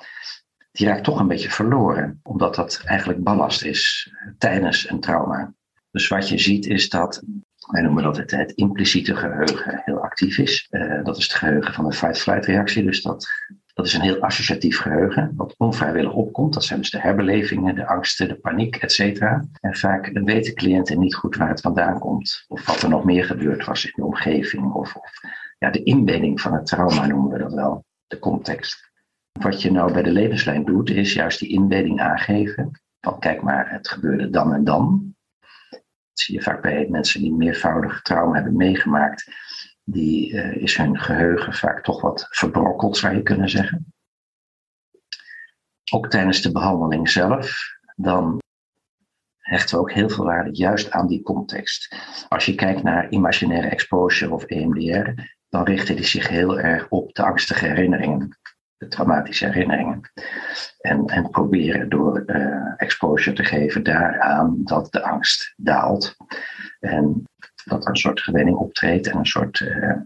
die 0.73 0.87
raakt 0.87 1.05
toch 1.05 1.21
een 1.21 1.29
beetje 1.29 1.51
verloren. 1.51 2.21
Omdat 2.23 2.55
dat 2.55 2.83
eigenlijk 2.85 3.23
ballast 3.23 3.63
is 3.63 4.13
tijdens 4.39 4.91
een 4.91 5.01
trauma. 5.01 5.55
Dus 5.91 6.09
wat 6.09 6.29
je 6.29 6.39
ziet 6.39 6.67
is 6.67 6.89
dat, 6.89 7.23
wij 7.71 7.83
noemen 7.83 8.03
dat 8.03 8.17
het, 8.17 8.31
het 8.31 8.53
impliciete 8.53 9.17
geheugen 9.17 9.83
heel 9.85 9.99
actief 9.99 10.39
is. 10.39 10.67
Uh, 10.71 11.05
dat 11.05 11.17
is 11.17 11.23
het 11.23 11.33
geheugen 11.33 11.75
van 11.75 11.89
de 11.89 11.97
fight-flight 11.97 12.47
reactie. 12.47 12.85
Dus 12.85 13.03
dat 13.03 13.29
dat 13.75 13.87
is 13.87 13.95
een 13.95 14.01
heel 14.01 14.21
associatief 14.21 14.79
geheugen, 14.79 15.33
wat 15.37 15.55
onvrijwillig 15.57 16.13
opkomt. 16.13 16.55
Dat 16.55 16.65
zijn 16.65 16.81
dus 16.81 16.91
de 16.91 17.01
herbelevingen, 17.01 17.75
de 17.75 17.87
angsten, 17.87 18.29
de 18.29 18.35
paniek, 18.35 18.77
et 18.77 18.93
cetera. 18.93 19.45
En 19.61 19.75
vaak 19.75 20.11
weten 20.13 20.55
cliënten 20.55 20.99
niet 20.99 21.15
goed 21.15 21.37
waar 21.37 21.49
het 21.49 21.61
vandaan 21.61 21.99
komt. 21.99 22.45
Of 22.49 22.67
wat 22.67 22.83
er 22.83 22.89
nog 22.89 23.05
meer 23.05 23.25
gebeurd 23.25 23.65
was 23.65 23.85
in 23.85 23.93
de 23.95 24.05
omgeving. 24.05 24.73
Of, 24.73 24.95
of 24.95 25.11
ja, 25.59 25.71
de 25.71 25.83
inbedding 25.83 26.41
van 26.41 26.53
het 26.53 26.67
trauma 26.67 27.07
noemen 27.07 27.33
we 27.33 27.39
dat 27.39 27.53
wel, 27.53 27.85
de 28.07 28.19
context. 28.19 28.93
Wat 29.33 29.63
je 29.63 29.73
nou 29.73 29.93
bij 29.93 30.03
de 30.03 30.13
levenslijn 30.13 30.65
doet, 30.65 30.91
is 30.91 31.13
juist 31.13 31.39
die 31.39 31.49
inbedding 31.49 32.01
aangeven. 32.01 32.71
Van 33.01 33.19
kijk 33.19 33.43
maar, 33.43 33.71
het 33.71 33.89
gebeurde 33.89 34.31
dan 34.31 34.55
en 34.55 34.65
dan. 34.65 35.15
Dat 35.71 35.81
zie 36.13 36.35
je 36.35 36.43
vaak 36.43 36.63
bij 36.63 36.87
mensen 36.91 37.21
die 37.21 37.35
meervoudig 37.35 38.03
trauma 38.03 38.35
hebben 38.35 38.57
meegemaakt. 38.57 39.31
Die 39.85 40.33
uh, 40.33 40.57
is 40.57 40.77
hun 40.77 41.01
geheugen 41.01 41.55
vaak 41.55 41.83
toch 41.83 42.01
wat 42.01 42.27
verbrokkeld, 42.31 42.97
zou 42.97 43.15
je 43.15 43.23
kunnen 43.23 43.49
zeggen. 43.49 43.93
Ook 45.93 46.09
tijdens 46.11 46.43
de 46.43 46.53
behandeling 46.53 47.11
zelf, 47.11 47.59
dan 47.97 48.39
hechten 49.39 49.77
we 49.77 49.81
ook 49.81 49.93
heel 49.93 50.09
veel 50.09 50.25
waarde 50.25 50.51
juist 50.53 50.91
aan 50.91 51.07
die 51.07 51.23
context. 51.23 51.97
Als 52.29 52.45
je 52.45 52.55
kijkt 52.55 52.83
naar 52.83 53.11
imaginaire 53.11 53.69
exposure 53.69 54.33
of 54.33 54.45
EMDR, 54.45 55.11
dan 55.49 55.65
richten 55.65 55.97
die 55.97 56.05
zich 56.05 56.29
heel 56.29 56.61
erg 56.61 56.89
op 56.89 57.15
de 57.15 57.23
angstige 57.23 57.67
herinneringen, 57.67 58.39
de 58.77 58.89
traumatische 58.89 59.47
herinneringen. 59.47 60.11
En, 60.79 61.07
en 61.07 61.31
proberen 61.31 61.89
door 61.89 62.23
uh, 62.27 62.73
exposure 62.77 63.37
te 63.37 63.45
geven 63.45 63.83
daaraan 63.83 64.61
dat 64.65 64.93
de 64.93 65.03
angst 65.03 65.55
daalt. 65.57 66.17
En 66.81 67.23
dat 67.65 67.85
er 67.85 67.91
een 67.91 67.97
soort 67.97 68.21
gewenning 68.21 68.57
optreedt 68.57 69.07
en 69.07 69.17
een 69.17 69.27
soort 69.27 69.61
uh, 69.61 69.97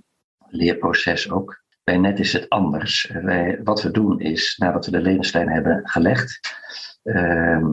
leerproces 0.49 1.31
ook. 1.31 1.63
Bij 1.85 1.99
net 1.99 2.19
is 2.19 2.33
het 2.33 2.49
anders. 2.49 3.11
Wij, 3.23 3.61
wat 3.65 3.83
we 3.83 3.91
doen 3.91 4.21
is, 4.21 4.57
nadat 4.57 4.85
we 4.85 4.91
de 4.91 5.01
levenslijn 5.01 5.49
hebben 5.49 5.81
gelegd, 5.89 6.41
uh, 7.03 7.65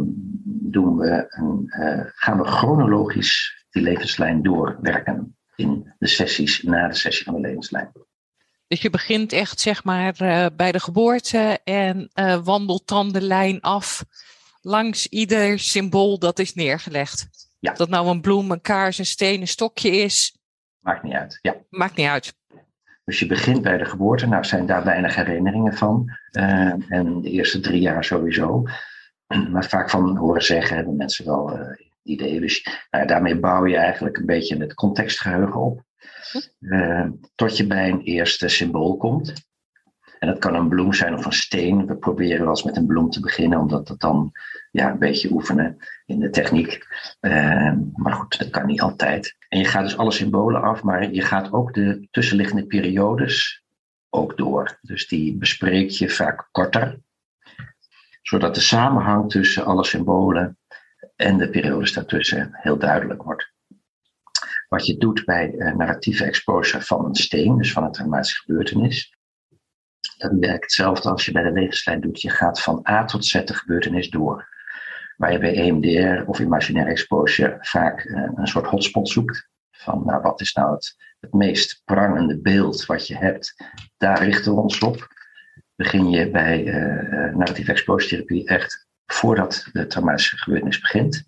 doen 0.46 0.98
we 0.98 1.26
een, 1.30 1.64
uh, 1.80 2.06
gaan 2.06 2.38
we 2.38 2.44
chronologisch 2.44 3.66
die 3.70 3.82
levenslijn 3.82 4.42
doorwerken 4.44 5.38
in 5.56 5.94
de 5.98 6.08
sessies 6.08 6.62
na 6.62 6.88
de 6.88 6.96
sessie 6.96 7.26
van 7.26 7.34
de 7.34 7.48
levenslijn. 7.48 7.92
Dus 8.68 8.82
je 8.82 8.90
begint 8.90 9.34
echt 9.34 9.60
zeg 9.60 9.84
maar 9.84 10.14
bij 10.56 10.72
de 10.72 10.80
geboorte 10.80 11.60
en 11.64 12.10
wandelt 12.44 12.88
dan 12.88 13.12
de 13.12 13.22
lijn 13.22 13.62
af 13.62 14.06
langs 14.62 15.08
ieder 15.08 15.60
symbool 15.60 16.20
dat 16.20 16.40
is 16.40 16.54
neergelegd. 16.54 17.28
Ja. 17.66 17.72
Of 17.72 17.78
dat 17.78 17.90
nou 17.90 18.08
een 18.08 18.22
bloem, 18.22 18.52
een 18.52 18.62
kaars, 18.62 18.98
een 18.98 19.06
steen, 19.06 19.42
een 19.42 19.48
stokje 19.48 19.90
is. 19.90 20.38
Maakt 20.80 21.04
niet 21.04 21.14
uit. 21.14 21.40
Ja. 21.42 21.56
Maakt 21.70 21.96
niet 21.96 22.08
uit. 22.08 22.34
Dus 23.04 23.20
je 23.20 23.26
begint 23.26 23.62
bij 23.62 23.78
de 23.78 23.86
geboorte. 23.86 24.28
Nou 24.28 24.44
zijn 24.44 24.66
daar 24.66 24.84
weinig 24.84 25.16
herinneringen 25.16 25.74
van. 25.74 26.18
Uh, 26.32 26.92
en 26.92 27.22
de 27.22 27.30
eerste 27.30 27.60
drie 27.60 27.82
jaar 27.82 28.04
sowieso. 28.04 28.64
Maar 29.52 29.66
vaak 29.66 29.90
van 29.90 30.18
horen 30.18 30.44
zeggen 30.44 30.76
hebben 30.76 30.96
mensen 30.96 31.26
wel 31.26 31.58
uh, 31.58 31.68
ideeën. 32.04 32.42
Dus 32.42 32.68
nou, 32.92 33.08
daarmee 33.08 33.40
bouw 33.40 33.66
je 33.66 33.76
eigenlijk 33.76 34.18
een 34.18 34.26
beetje 34.26 34.58
het 34.58 34.74
contextgeheugen 34.74 35.62
op. 35.62 35.84
Uh, 36.60 37.08
tot 37.36 37.58
je 37.58 37.68
bij 37.68 37.90
een 37.90 38.02
eerste 38.02 38.48
symbool 38.48 38.98
komt. 38.98 39.34
En 40.20 40.28
dat 40.28 40.40
kan 40.40 40.56
een 40.56 40.70
bloem 40.70 40.94
zijn 40.94 41.14
of 41.14 41.26
een 41.26 41.32
steen. 41.32 41.86
We 41.86 41.96
proberen 41.96 42.40
wel 42.40 42.50
eens 42.50 42.64
met 42.64 42.78
een 42.78 42.86
bloem 42.86 43.10
te 43.10 43.20
beginnen, 43.20 43.60
omdat 43.60 43.88
dat 43.88 44.00
dan 44.00 44.32
ja, 44.72 44.92
een 44.92 45.00
beetje 45.00 45.32
oefenen 45.32 45.78
in 46.06 46.20
de 46.20 46.30
techniek. 46.30 46.86
Uh, 47.22 47.74
maar 47.94 48.14
goed, 48.14 48.38
dat 48.38 48.50
kan 48.50 48.66
niet 48.66 48.82
altijd. 48.82 49.36
En 49.50 49.60
je 49.60 49.66
gaat 49.66 49.84
dus 49.84 49.98
alle 49.98 50.12
symbolen 50.12 50.62
af, 50.62 50.84
maar 50.84 51.12
je 51.12 51.22
gaat 51.22 51.52
ook 51.54 51.74
de 51.74 52.08
tussenliggende 52.12 52.66
periodes 52.66 53.64
ook 54.10 54.38
door. 54.38 54.78
Dus 54.82 55.08
die 55.08 55.38
bespreek 55.38 55.90
je 55.90 56.10
vaak 56.10 56.48
korter, 56.52 57.00
zodat 58.22 58.56
de 58.56 58.62
samenhang 58.62 59.30
tussen 59.30 59.66
alle 59.66 59.86
symbolen 59.86 60.58
en 61.16 61.38
de 61.38 61.50
periodes 61.50 61.94
daartussen 61.94 62.50
heel 62.52 62.78
duidelijk 62.78 63.24
wordt. 63.24 63.54
Wat 64.68 64.86
je 64.86 64.98
doet 64.98 65.26
bij 65.26 65.52
uh, 65.52 65.76
narratieve 65.76 66.24
exposure 66.24 66.84
van 66.84 67.06
een 67.06 67.16
steen, 67.16 67.58
dus 67.58 67.72
van 67.72 67.84
een 67.84 67.92
traumatische 67.92 68.42
gebeurtenis, 68.42 69.15
dat 70.18 70.32
werkt 70.40 70.64
hetzelfde 70.64 71.10
als 71.10 71.26
je 71.26 71.32
bij 71.32 71.44
de 71.44 71.52
levenslijn 71.52 72.02
doet. 72.02 72.22
Je 72.22 72.30
gaat 72.30 72.62
van 72.62 72.86
A 72.90 73.06
tot 73.06 73.26
Z 73.26 73.44
de 73.44 73.54
gebeurtenis 73.54 74.10
door. 74.10 74.48
Waar 75.18 75.32
je 75.32 75.40
bij 75.40 75.56
EMDR 75.56 76.30
of 76.30 76.40
imaginaire 76.40 76.92
exposure 76.92 77.58
vaak 77.60 78.04
uh, 78.04 78.30
een 78.36 78.48
soort 78.48 78.66
hotspot 78.66 79.10
zoekt. 79.10 79.50
Van 79.72 80.06
nou, 80.06 80.22
wat 80.22 80.42
is 80.42 80.54
nou 80.54 80.74
het, 80.74 80.96
het 81.20 81.34
meest 81.34 81.82
prangende 81.86 82.42
beeld 82.42 82.86
wat 82.86 83.08
je 83.08 83.16
hebt? 83.16 83.56
Daar 83.98 84.24
richten 84.24 84.56
we 84.56 84.62
ons 84.62 84.80
op. 84.80 85.08
Begin 85.76 86.10
je 86.10 86.32
bij 86.32 86.64
uh, 86.64 87.36
narratieve 87.36 87.72
exposure 87.72 88.10
therapie 88.10 88.48
echt 88.48 88.88
voordat 89.06 89.68
de 89.72 89.88
traumatische 89.88 90.38
gebeurtenis 90.38 90.80
begint. 90.80 91.28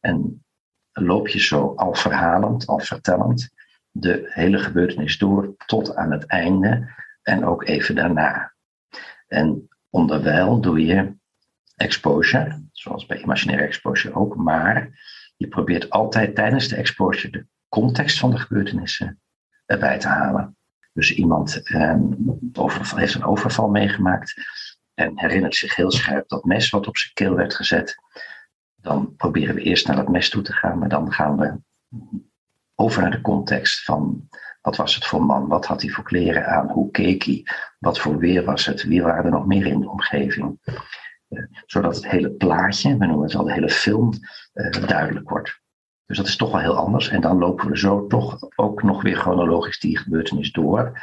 En 0.00 0.44
loop 0.92 1.28
je 1.28 1.40
zo 1.40 1.72
al 1.76 1.94
verhalend, 1.94 2.66
al 2.66 2.78
vertellend 2.78 3.50
de 3.90 4.30
hele 4.32 4.58
gebeurtenis 4.58 5.18
door 5.18 5.54
tot 5.66 5.96
aan 5.96 6.12
het 6.12 6.26
einde 6.26 6.88
en 7.28 7.44
ook 7.44 7.64
even 7.64 7.94
daarna. 7.94 8.54
En 9.26 9.68
onderwijl 9.90 10.60
doe 10.60 10.84
je 10.84 11.16
exposure, 11.76 12.62
zoals 12.72 13.06
bij 13.06 13.22
imaginaire 13.22 13.66
exposure 13.66 14.14
ook, 14.14 14.36
maar 14.36 14.90
je 15.36 15.48
probeert 15.48 15.90
altijd 15.90 16.34
tijdens 16.34 16.68
de 16.68 16.76
exposure 16.76 17.30
de 17.30 17.46
context 17.68 18.18
van 18.18 18.30
de 18.30 18.38
gebeurtenissen 18.38 19.20
erbij 19.66 19.98
te 19.98 20.08
halen. 20.08 20.56
Dus 20.92 21.14
iemand 21.14 21.62
eh, 21.62 21.96
overval, 22.52 22.98
heeft 22.98 23.14
een 23.14 23.24
overval 23.24 23.68
meegemaakt 23.68 24.34
en 24.94 25.12
herinnert 25.14 25.54
zich 25.54 25.76
heel 25.76 25.90
scherp 25.90 26.28
dat 26.28 26.44
mes 26.44 26.70
wat 26.70 26.86
op 26.86 26.96
zijn 26.96 27.12
keel 27.12 27.34
werd 27.34 27.54
gezet. 27.54 27.96
Dan 28.76 29.16
proberen 29.16 29.54
we 29.54 29.62
eerst 29.62 29.86
naar 29.86 29.96
dat 29.96 30.08
mes 30.08 30.30
toe 30.30 30.42
te 30.42 30.52
gaan, 30.52 30.78
maar 30.78 30.88
dan 30.88 31.12
gaan 31.12 31.36
we 31.36 31.60
over 32.74 33.02
naar 33.02 33.10
de 33.10 33.20
context 33.20 33.84
van 33.84 34.28
wat 34.60 34.76
was 34.76 34.94
het 34.94 35.06
voor 35.06 35.24
man, 35.24 35.48
wat 35.48 35.66
had 35.66 35.82
hij 35.82 35.90
voor 35.90 36.04
kleren 36.04 36.46
aan, 36.46 36.70
hoe 36.70 36.90
keek 36.90 37.22
hij, 37.22 37.46
wat 37.78 37.98
voor 37.98 38.18
weer 38.18 38.44
was 38.44 38.66
het, 38.66 38.82
wie 38.82 39.02
waren 39.02 39.24
er 39.24 39.30
nog 39.30 39.46
meer 39.46 39.66
in 39.66 39.80
de 39.80 39.90
omgeving. 39.90 40.58
Uh, 41.28 41.44
zodat 41.66 41.94
het 41.94 42.08
hele 42.08 42.30
plaatje, 42.30 42.96
we 42.96 43.06
noemen 43.06 43.26
het 43.26 43.34
al 43.34 43.44
de 43.44 43.52
hele 43.52 43.70
film, 43.70 44.12
uh, 44.54 44.86
duidelijk 44.86 45.28
wordt. 45.28 45.60
Dus 46.06 46.16
dat 46.16 46.26
is 46.26 46.36
toch 46.36 46.50
wel 46.50 46.60
heel 46.60 46.76
anders. 46.76 47.08
En 47.08 47.20
dan 47.20 47.38
lopen 47.38 47.70
we 47.70 47.78
zo 47.78 48.06
toch 48.06 48.38
ook 48.56 48.82
nog 48.82 49.02
weer 49.02 49.16
chronologisch 49.16 49.78
die 49.78 49.98
gebeurtenis 49.98 50.52
door. 50.52 51.02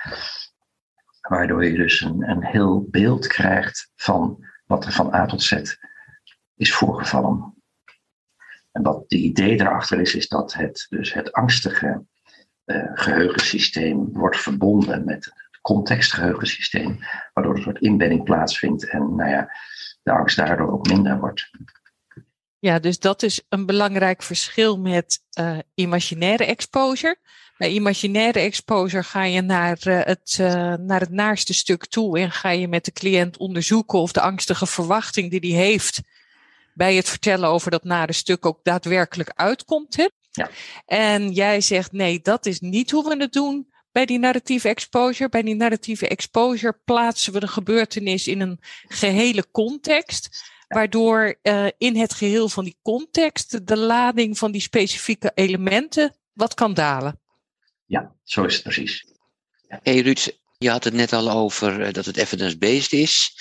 Waardoor 1.21 1.65
je 1.65 1.73
dus 1.73 2.01
een, 2.01 2.29
een 2.29 2.43
heel 2.43 2.87
beeld 2.89 3.27
krijgt 3.27 3.91
van 3.95 4.45
wat 4.65 4.85
er 4.85 4.91
van 4.91 5.13
A 5.13 5.25
tot 5.25 5.41
Z 5.41 5.77
is 6.55 6.73
voorgevallen. 6.73 7.53
En 8.71 8.81
wat 8.81 9.09
de 9.09 9.17
idee 9.17 9.57
daarachter 9.57 9.99
is, 9.99 10.15
is 10.15 10.27
dat 10.27 10.53
het, 10.53 10.85
dus 10.89 11.13
het 11.13 11.31
angstige 11.31 12.05
geheugensysteem 12.93 14.13
wordt 14.13 14.37
verbonden 14.37 15.05
met 15.05 15.25
het 15.25 15.61
contextgeheugensysteem, 15.61 16.99
waardoor 17.33 17.53
er 17.53 17.57
een 17.57 17.63
soort 17.63 17.81
inbedding 17.81 18.23
plaatsvindt 18.23 18.89
en 18.89 19.15
nou 19.15 19.29
ja, 19.29 19.49
de 20.03 20.11
angst 20.11 20.37
daardoor 20.37 20.71
ook 20.71 20.87
minder 20.87 21.19
wordt. 21.19 21.49
Ja, 22.59 22.79
dus 22.79 22.99
dat 22.99 23.23
is 23.23 23.41
een 23.49 23.65
belangrijk 23.65 24.23
verschil 24.23 24.79
met 24.79 25.19
uh, 25.39 25.57
imaginaire 25.73 26.45
exposure. 26.45 27.17
Bij 27.57 27.69
imaginaire 27.69 28.39
exposure 28.39 29.03
ga 29.03 29.23
je 29.23 29.41
naar, 29.41 29.77
uh, 29.87 30.03
het, 30.03 30.37
uh, 30.41 30.73
naar 30.73 30.99
het 30.99 31.09
naarste 31.09 31.53
stuk 31.53 31.85
toe 31.85 32.19
en 32.19 32.31
ga 32.31 32.49
je 32.49 32.67
met 32.67 32.85
de 32.85 32.91
cliënt 32.91 33.37
onderzoeken 33.37 33.99
of 33.99 34.11
de 34.11 34.21
angstige 34.21 34.65
verwachting 34.65 35.31
die 35.31 35.55
hij 35.55 35.65
heeft 35.65 36.01
bij 36.73 36.95
het 36.95 37.09
vertellen 37.09 37.49
over 37.49 37.71
dat 37.71 37.83
nare 37.83 38.13
stuk 38.13 38.45
ook 38.45 38.59
daadwerkelijk 38.63 39.31
uitkomt. 39.35 39.95
Hè? 39.95 40.07
Ja. 40.35 40.49
En 40.85 41.31
jij 41.31 41.61
zegt 41.61 41.91
nee, 41.91 42.19
dat 42.21 42.45
is 42.45 42.59
niet 42.59 42.91
hoe 42.91 43.09
we 43.09 43.15
het 43.17 43.33
doen 43.33 43.73
bij 43.91 44.05
die 44.05 44.19
narratieve 44.19 44.67
exposure. 44.67 45.29
Bij 45.29 45.41
die 45.41 45.55
narratieve 45.55 46.07
exposure 46.07 46.79
plaatsen 46.85 47.33
we 47.33 47.39
de 47.39 47.47
gebeurtenis 47.47 48.27
in 48.27 48.41
een 48.41 48.59
gehele 48.87 49.51
context. 49.51 50.53
Waardoor 50.67 51.35
uh, 51.43 51.67
in 51.77 51.95
het 51.95 52.13
geheel 52.13 52.49
van 52.49 52.63
die 52.63 52.77
context 52.81 53.67
de 53.67 53.77
lading 53.77 54.37
van 54.37 54.51
die 54.51 54.61
specifieke 54.61 55.31
elementen 55.35 56.15
wat 56.33 56.53
kan 56.53 56.73
dalen. 56.73 57.19
Ja, 57.85 58.15
zo 58.23 58.43
is 58.43 58.53
het 58.53 58.63
precies. 58.63 59.05
Ja. 59.67 59.79
Hey 59.83 59.99
Ruud, 59.99 60.27
je 60.57 60.69
had 60.69 60.83
het 60.83 60.93
net 60.93 61.13
al 61.13 61.29
over 61.29 61.87
uh, 61.87 61.93
dat 61.93 62.05
het 62.05 62.17
evidence-based 62.17 62.91
is. 62.91 63.39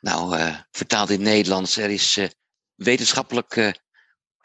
Nou, 0.00 0.38
uh, 0.38 0.56
vertaald 0.70 1.10
in 1.10 1.20
het 1.20 1.28
Nederlands, 1.28 1.76
er 1.76 1.90
is 1.90 2.18
wetenschappelijk 2.74 3.82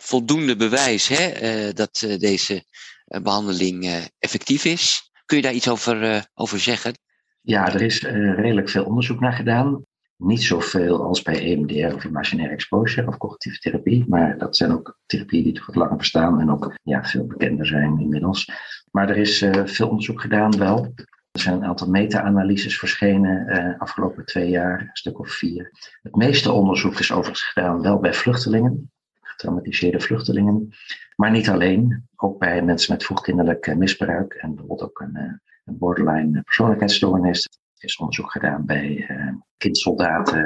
voldoende 0.04 0.56
bewijs 0.56 1.08
hè, 1.08 1.74
dat 1.74 2.08
deze 2.20 2.64
behandeling 3.22 4.08
effectief 4.20 4.66
is. 4.66 5.12
Kun 5.26 5.38
je 5.38 5.44
daar 5.44 5.54
iets 5.54 5.70
over, 5.70 6.26
over 6.34 6.60
zeggen? 6.60 6.94
Ja, 7.42 7.74
er 7.74 7.82
is 7.82 8.02
redelijk 8.36 8.70
veel 8.70 8.86
onderzoek 8.86 9.20
naar 9.20 9.34
gedaan. 9.34 9.84
Niet 10.18 10.44
zoveel 10.44 11.04
als 11.04 11.22
bij 11.22 11.40
EMDR 11.40 11.96
of 11.96 12.04
imaginaire 12.04 12.54
exposure 12.54 13.08
of 13.08 13.18
cognitieve 13.18 13.60
therapie, 13.60 14.06
maar 14.08 14.38
dat 14.38 14.58
zijn 14.58 14.72
ook 14.72 15.00
therapieën 15.06 15.44
die 15.44 15.54
toch 15.54 15.66
wat 15.66 15.76
langer 15.76 15.98
bestaan 15.98 16.40
en 16.40 16.52
ook 16.52 16.76
ja, 16.84 17.04
veel 17.04 17.26
bekender 17.26 17.66
zijn 17.66 18.00
inmiddels. 18.00 18.52
Maar 18.92 19.10
er 19.10 19.18
is 19.18 19.46
veel 19.66 19.88
onderzoek 19.88 20.22
gedaan 20.22 20.58
wel. 20.58 20.94
Er 21.32 21.42
zijn 21.42 21.56
een 21.56 21.66
aantal 21.66 21.90
meta-analyses 21.90 22.80
verschenen 22.80 23.46
uh, 23.50 23.80
afgelopen 23.80 24.26
twee 24.26 24.50
jaar, 24.50 24.82
een 24.82 24.90
stuk 24.94 25.20
of 25.20 25.32
vier. 25.32 25.72
Het 26.02 26.16
meeste 26.16 26.52
onderzoek 26.52 27.00
is 27.00 27.12
overigens 27.12 27.44
gedaan 27.44 27.82
wel 27.82 28.00
bij 28.00 28.14
vluchtelingen, 28.14 28.92
getraumatiseerde 29.40 30.00
vluchtelingen, 30.00 30.74
maar 31.16 31.32
niet 31.32 31.50
alleen. 31.50 32.08
Ook 32.16 32.40
bij 32.40 32.62
mensen 32.62 32.94
met 32.94 33.04
vroegkinderlijk 33.04 33.76
misbruik 33.76 34.34
en 34.34 34.50
bijvoorbeeld 34.50 34.90
ook 34.90 35.00
een, 35.00 35.42
een 35.66 35.78
borderline 35.78 36.42
persoonlijkheidsstoornis 36.42 37.48
is 37.78 37.98
onderzoek 37.98 38.32
gedaan 38.32 38.66
bij 38.66 39.08
uh, 39.12 39.34
kindsoldaten. 39.58 40.44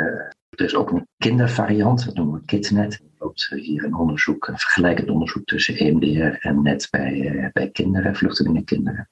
Er 0.50 0.66
is 0.66 0.76
ook 0.76 0.92
een 0.92 1.08
kindervariant, 1.18 2.06
dat 2.06 2.16
noemen 2.16 2.40
we 2.40 2.46
KidNet. 2.46 2.94
Er 2.94 3.10
loopt 3.18 3.48
hier 3.50 3.84
een 3.84 3.96
onderzoek, 3.96 4.48
een 4.48 4.58
vergelijkend 4.58 5.10
onderzoek 5.10 5.46
tussen 5.46 5.76
EMDR 5.76 6.48
en 6.48 6.62
net 6.62 6.88
bij, 6.92 7.50
bij 7.54 7.70
kinderen, 7.70 8.16
vluchtelingenkinderen. 8.16 9.10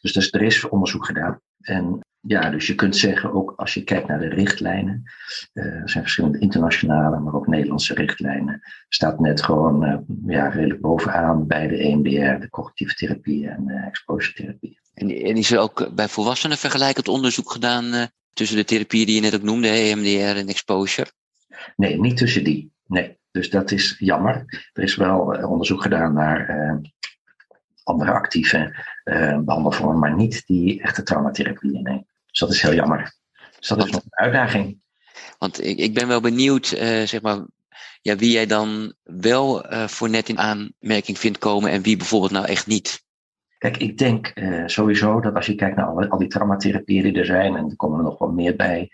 Dus, 0.00 0.12
dus 0.12 0.32
er 0.32 0.42
is 0.42 0.68
onderzoek 0.68 1.06
gedaan. 1.06 1.40
En 1.60 2.00
ja, 2.22 2.50
dus 2.50 2.66
je 2.66 2.74
kunt 2.74 2.96
zeggen, 2.96 3.32
ook 3.32 3.52
als 3.56 3.74
je 3.74 3.84
kijkt 3.84 4.08
naar 4.08 4.18
de 4.18 4.28
richtlijnen, 4.28 5.02
uh, 5.52 5.64
er 5.64 5.90
zijn 5.90 6.02
verschillende 6.02 6.38
internationale, 6.38 7.18
maar 7.18 7.34
ook 7.34 7.46
Nederlandse 7.46 7.94
richtlijnen, 7.94 8.60
staat 8.88 9.20
net 9.20 9.42
gewoon 9.42 9.84
uh, 9.84 9.98
ja, 10.26 10.48
redelijk 10.48 10.80
bovenaan 10.80 11.46
bij 11.46 11.68
de 11.68 11.76
EMDR, 11.76 12.40
de 12.40 12.48
cognitieve 12.50 12.94
therapie 12.94 13.48
en 13.48 13.64
uh, 13.68 13.86
exposure 13.86 14.34
therapie. 14.34 14.80
En, 14.94 15.08
en, 15.08 15.36
is 15.36 15.50
er 15.50 15.58
ook 15.58 15.94
bij 15.94 16.08
volwassenen 16.08 16.58
vergelijkend 16.58 17.08
onderzoek 17.08 17.52
gedaan 17.52 18.08
tussen 18.32 18.56
de 18.56 18.64
therapieën 18.64 19.06
die 19.06 19.14
je 19.14 19.20
net 19.20 19.34
ook 19.34 19.42
noemde, 19.42 19.68
EMDR 19.68 20.38
en 20.38 20.48
exposure? 20.48 21.10
Nee, 21.76 22.00
niet 22.00 22.16
tussen 22.16 22.44
die. 22.44 22.72
Nee, 22.86 23.18
dus 23.30 23.50
dat 23.50 23.70
is 23.70 23.96
jammer. 23.98 24.44
Er 24.72 24.82
is 24.82 24.96
wel 24.96 25.20
onderzoek 25.20 25.82
gedaan 25.82 26.12
naar 26.12 26.80
andere 27.82 28.10
actieve 28.10 28.74
behandelvormen, 29.44 29.98
maar 29.98 30.14
niet 30.14 30.46
die 30.46 30.82
echte 30.82 31.02
traumatherapie. 31.02 31.82
Nee. 31.82 32.06
Dus 32.32 32.40
dat 32.40 32.50
is 32.50 32.62
heel 32.62 32.74
jammer. 32.74 33.14
Dus 33.58 33.68
dat 33.68 33.84
is 33.84 33.90
nog 33.90 34.02
een 34.04 34.24
uitdaging. 34.24 34.80
Want 35.38 35.64
ik, 35.64 35.78
ik 35.78 35.94
ben 35.94 36.08
wel 36.08 36.20
benieuwd, 36.20 36.72
uh, 36.72 36.80
zeg 37.02 37.22
maar, 37.22 37.46
ja, 38.00 38.16
wie 38.16 38.30
jij 38.30 38.46
dan 38.46 38.94
wel 39.02 39.72
uh, 39.72 39.86
voor 39.88 40.10
net 40.10 40.28
in 40.28 40.38
aanmerking 40.38 41.18
vindt 41.18 41.38
komen 41.38 41.70
en 41.70 41.82
wie 41.82 41.96
bijvoorbeeld 41.96 42.32
nou 42.32 42.46
echt 42.46 42.66
niet. 42.66 43.04
Kijk, 43.58 43.76
ik 43.76 43.98
denk 43.98 44.32
uh, 44.34 44.66
sowieso 44.66 45.20
dat 45.20 45.34
als 45.34 45.46
je 45.46 45.54
kijkt 45.54 45.76
naar 45.76 45.86
al, 45.86 46.08
al 46.08 46.18
die 46.18 46.28
traumatherapieën 46.28 47.02
die 47.02 47.18
er 47.18 47.26
zijn, 47.26 47.56
en 47.56 47.70
er 47.70 47.76
komen 47.76 47.98
er 47.98 48.04
nog 48.04 48.18
wel 48.18 48.30
meer 48.30 48.56
bij, 48.56 48.90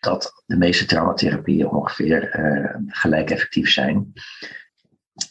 dat 0.00 0.42
de 0.46 0.56
meeste 0.56 0.84
traumatherapieën 0.84 1.68
ongeveer 1.68 2.40
gelijk 2.86 3.30
effectief 3.30 3.70
zijn. 3.70 4.12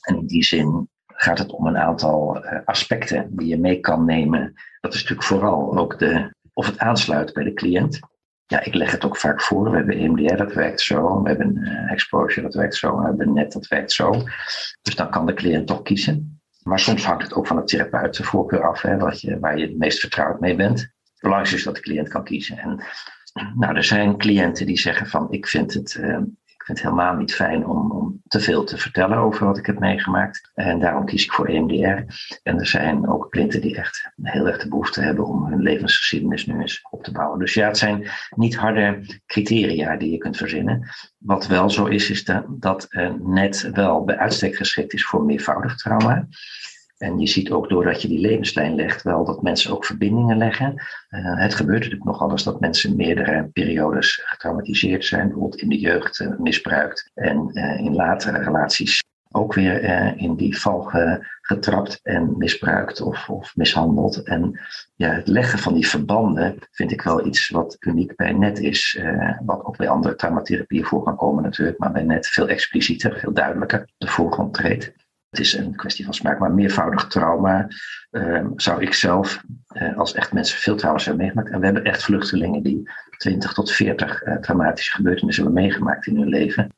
En 0.01 0.15
in 0.15 0.27
die 0.27 0.43
zin 0.43 0.89
gaat 1.07 1.37
het 1.37 1.51
om 1.51 1.67
een 1.67 1.77
aantal 1.77 2.45
aspecten 2.65 3.35
die 3.35 3.47
je 3.47 3.57
mee 3.57 3.79
kan 3.79 4.05
nemen. 4.05 4.53
Dat 4.81 4.93
is 4.93 5.01
natuurlijk 5.01 5.27
vooral 5.27 5.77
ook 5.77 5.99
de 5.99 6.33
of 6.55 6.65
het 6.65 6.79
aansluit 6.79 7.33
bij 7.33 7.43
de 7.43 7.53
cliënt. 7.53 7.99
Ja, 8.47 8.63
ik 8.63 8.73
leg 8.73 8.91
het 8.91 9.05
ook 9.05 9.17
vaak 9.17 9.41
voor. 9.41 9.71
We 9.71 9.77
hebben 9.77 9.97
EMDR, 9.97 10.35
dat 10.35 10.53
werkt 10.53 10.81
zo. 10.81 11.21
We 11.21 11.29
hebben 11.29 11.57
uh, 11.57 11.91
exposure, 11.91 12.41
dat 12.41 12.53
werkt 12.53 12.75
zo. 12.75 12.97
We 12.97 13.05
hebben 13.05 13.33
net, 13.33 13.51
dat 13.51 13.67
werkt 13.67 13.91
zo. 13.91 14.11
Dus 14.81 14.95
dan 14.95 15.09
kan 15.09 15.25
de 15.25 15.33
cliënt 15.33 15.67
toch 15.67 15.81
kiezen. 15.81 16.39
Maar 16.63 16.79
soms 16.79 17.05
hangt 17.05 17.23
het 17.23 17.33
ook 17.33 17.47
van 17.47 17.55
de 17.55 17.63
therapeut 17.63 18.17
voorkeur 18.17 18.67
af, 18.67 18.81
hè, 18.81 18.97
wat 18.97 19.21
je, 19.21 19.39
waar 19.39 19.57
je 19.57 19.65
het 19.65 19.77
meest 19.77 19.99
vertrouwd 19.99 20.39
mee 20.39 20.55
bent. 20.55 20.79
Het 20.79 21.19
belangrijkste 21.19 21.57
is 21.57 21.63
dat 21.63 21.75
de 21.75 21.81
cliënt 21.81 22.07
kan 22.07 22.23
kiezen. 22.23 22.57
En 22.57 22.83
nou, 23.55 23.75
er 23.75 23.83
zijn 23.83 24.17
cliënten 24.17 24.65
die 24.65 24.79
zeggen 24.79 25.07
van 25.07 25.31
ik 25.31 25.47
vind 25.47 25.73
het, 25.73 25.97
uh, 25.99 26.17
vind 26.65 26.77
het 26.77 26.87
helemaal 26.87 27.15
niet 27.15 27.35
fijn 27.35 27.65
om, 27.65 27.91
om 27.91 28.21
te 28.27 28.39
veel 28.39 28.63
te 28.63 28.77
vertellen 28.77 29.17
over 29.17 29.45
wat 29.45 29.57
ik 29.57 29.65
heb 29.65 29.79
meegemaakt. 29.79 30.51
En 30.53 30.79
daarom 30.79 31.05
kies 31.05 31.23
ik 31.23 31.31
voor 31.31 31.47
EMDR. 31.47 32.13
En 32.43 32.59
er 32.59 32.67
zijn 32.67 33.07
ook 33.07 33.31
cliënten 33.31 33.61
die 33.61 33.75
echt 33.75 34.11
heel 34.21 34.47
erg 34.47 34.57
de 34.57 34.69
behoefte 34.69 35.01
hebben 35.01 35.25
om 35.25 35.45
hun 35.45 35.61
levensgeschiedenis 35.61 36.45
nu 36.45 36.59
eens 36.59 36.87
op 36.89 37.03
te 37.03 37.11
bouwen. 37.11 37.39
Dus 37.39 37.53
ja, 37.53 37.67
het 37.67 37.77
zijn 37.77 38.07
niet 38.35 38.55
harde 38.55 39.19
criteria 39.25 39.97
die 39.97 40.11
je 40.11 40.17
kunt 40.17 40.37
verzinnen. 40.37 40.89
Wat 41.17 41.47
wel 41.47 41.69
zo 41.69 41.85
is, 41.85 42.09
is 42.09 42.23
dat, 42.23 42.45
dat 42.49 42.87
net 43.19 43.69
wel 43.73 44.03
bij 44.03 44.17
uitstek 44.17 44.55
geschikt 44.55 44.93
is 44.93 45.05
voor 45.05 45.23
meervoudig 45.23 45.75
trauma. 45.75 46.27
En 47.05 47.19
je 47.19 47.27
ziet 47.27 47.51
ook 47.51 47.69
doordat 47.69 48.01
je 48.01 48.07
die 48.07 48.19
levenslijn 48.19 48.75
legt, 48.75 49.01
wel 49.01 49.25
dat 49.25 49.41
mensen 49.41 49.71
ook 49.71 49.85
verbindingen 49.85 50.37
leggen. 50.37 50.73
Uh, 51.09 51.39
het 51.39 51.53
gebeurt 51.53 51.79
natuurlijk 51.79 52.03
nogal 52.03 52.31
eens 52.31 52.43
dat 52.43 52.59
mensen 52.59 52.95
meerdere 52.95 53.49
periodes 53.53 54.21
getraumatiseerd 54.25 55.05
zijn, 55.05 55.27
bijvoorbeeld 55.27 55.61
in 55.61 55.69
de 55.69 55.79
jeugd 55.79 56.19
uh, 56.19 56.37
misbruikt 56.37 57.11
en 57.13 57.49
uh, 57.53 57.79
in 57.79 57.95
latere 57.95 58.37
relaties 58.37 59.03
ook 59.31 59.53
weer 59.53 59.83
in 60.17 60.35
die 60.35 60.59
val 60.59 60.91
getrapt 61.41 61.99
en 62.03 62.37
misbruikt 62.37 63.01
of, 63.01 63.29
of 63.29 63.55
mishandeld. 63.55 64.23
En 64.23 64.59
ja, 64.95 65.09
het 65.09 65.27
leggen 65.27 65.59
van 65.59 65.73
die 65.73 65.87
verbanden 65.87 66.57
vind 66.71 66.91
ik 66.91 67.01
wel 67.01 67.25
iets 67.25 67.49
wat 67.49 67.77
uniek 67.79 68.15
bij 68.15 68.33
net 68.33 68.59
is. 68.59 68.99
wat 69.45 69.65
ook 69.65 69.77
bij 69.77 69.89
andere 69.89 70.15
traumatherapieën 70.15 70.85
voor 70.85 71.03
kan 71.03 71.15
komen 71.15 71.43
natuurlijk, 71.43 71.77
maar 71.77 71.91
bij 71.91 72.03
net 72.03 72.27
veel 72.27 72.47
explicieter, 72.47 73.19
veel 73.19 73.33
duidelijker 73.33 73.89
de 73.97 74.07
voorgrond 74.07 74.53
treedt. 74.53 75.04
Het 75.35 75.45
is 75.45 75.53
een 75.53 75.75
kwestie 75.75 76.05
van 76.05 76.13
smaak, 76.13 76.39
maar 76.39 76.51
meervoudig 76.51 77.07
trauma 77.07 77.67
uh, 78.11 78.45
zou 78.55 78.81
ik 78.81 78.93
zelf, 78.93 79.43
uh, 79.73 79.97
als 79.97 80.13
echt 80.13 80.33
mensen 80.33 80.57
veel 80.57 80.75
trauma's 80.75 81.05
hebben 81.05 81.23
meegemaakt. 81.23 81.51
En 81.51 81.59
we 81.59 81.65
hebben 81.65 81.83
echt 81.83 82.03
vluchtelingen 82.03 82.63
die 82.63 82.89
20 83.17 83.53
tot 83.53 83.71
40 83.71 84.23
uh, 84.23 84.35
traumatische 84.35 84.91
gebeurtenissen 84.91 85.43
hebben 85.43 85.61
meegemaakt 85.63 86.07
in 86.07 86.17
hun 86.17 86.27
leven. 86.27 86.73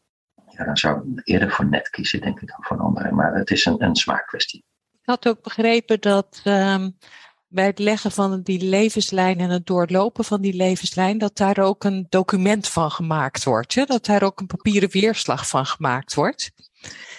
Ja, 0.50 0.65
dan 0.65 0.78
zou 0.78 1.13
ik 1.15 1.22
eerder 1.24 1.52
voor 1.52 1.65
net 1.65 1.89
kiezen, 1.89 2.22
denk 2.22 2.39
ik, 2.41 2.48
dan 2.48 2.58
voor 2.60 2.78
een 2.78 2.84
andere. 2.84 3.12
Maar 3.12 3.34
het 3.34 3.52
is 3.52 3.65
een, 3.65 3.84
een 3.84 3.96
smaakkwestie. 3.96 4.63
Ik 4.91 5.10
had 5.10 5.28
ook 5.28 5.43
begrepen 5.43 6.02
dat 6.02 6.41
um, 6.46 6.98
bij 7.47 7.65
het 7.65 7.79
leggen 7.79 8.12
van 8.12 8.41
die 8.41 8.65
levenslijn 8.65 9.39
en 9.39 9.49
het 9.49 9.65
doorlopen 9.65 10.23
van 10.23 10.41
die 10.41 10.53
levenslijn, 10.53 11.17
dat 11.17 11.38
daar 11.38 11.60
ook 11.60 11.83
een 11.83 12.05
document 12.10 12.67
van 12.67 12.91
gemaakt 12.91 13.43
wordt. 13.43 13.75
Hè? 13.75 13.86
Dat 13.86 14.05
daar 14.05 14.23
ook 14.23 14.39
een 14.39 14.47
papieren 14.47 14.89
weerslag 14.89 15.47
van 15.47 15.65
gemaakt 15.65 16.13
wordt. 16.13 16.51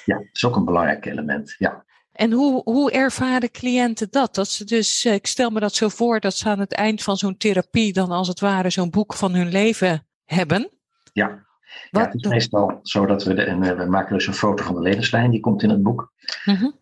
Ja, 0.04 0.16
dat 0.16 0.28
is 0.32 0.44
ook 0.44 0.56
een 0.56 0.64
belangrijk 0.64 1.06
element. 1.06 1.54
Ja. 1.58 1.86
En 2.12 2.32
hoe, 2.32 2.62
hoe 2.64 2.90
ervaren 2.90 3.50
cliënten 3.50 4.08
dat? 4.10 4.34
Dat 4.34 4.48
ze 4.48 4.64
dus, 4.64 5.04
eh, 5.04 5.14
ik 5.14 5.26
stel 5.26 5.50
me 5.50 5.60
dat 5.60 5.74
zo 5.74 5.88
voor, 5.88 6.20
dat 6.20 6.34
ze 6.34 6.48
aan 6.48 6.58
het 6.58 6.72
eind 6.72 7.02
van 7.02 7.16
zo'n 7.16 7.36
therapie 7.36 7.92
dan 7.92 8.10
als 8.10 8.28
het 8.28 8.40
ware 8.40 8.70
zo'n 8.70 8.90
boek 8.90 9.14
van 9.14 9.34
hun 9.34 9.48
leven 9.48 10.06
hebben. 10.24 10.70
Ja. 11.12 11.46
Ja, 11.90 12.00
het 12.00 12.14
is 12.14 12.31
meestal 12.31 12.81
zo 12.83 13.07
dat 13.07 13.24
we, 13.24 13.35
de, 13.35 13.42
en 13.42 13.76
we 13.76 13.85
maken 13.85 14.14
dus 14.14 14.26
een 14.26 14.35
foto 14.35 14.64
van 14.64 14.74
de 14.74 14.81
levenslijn, 14.81 15.31
die 15.31 15.40
komt 15.40 15.62
in 15.62 15.70
het 15.70 15.83
boek. 15.83 16.12
Mm 16.44 16.76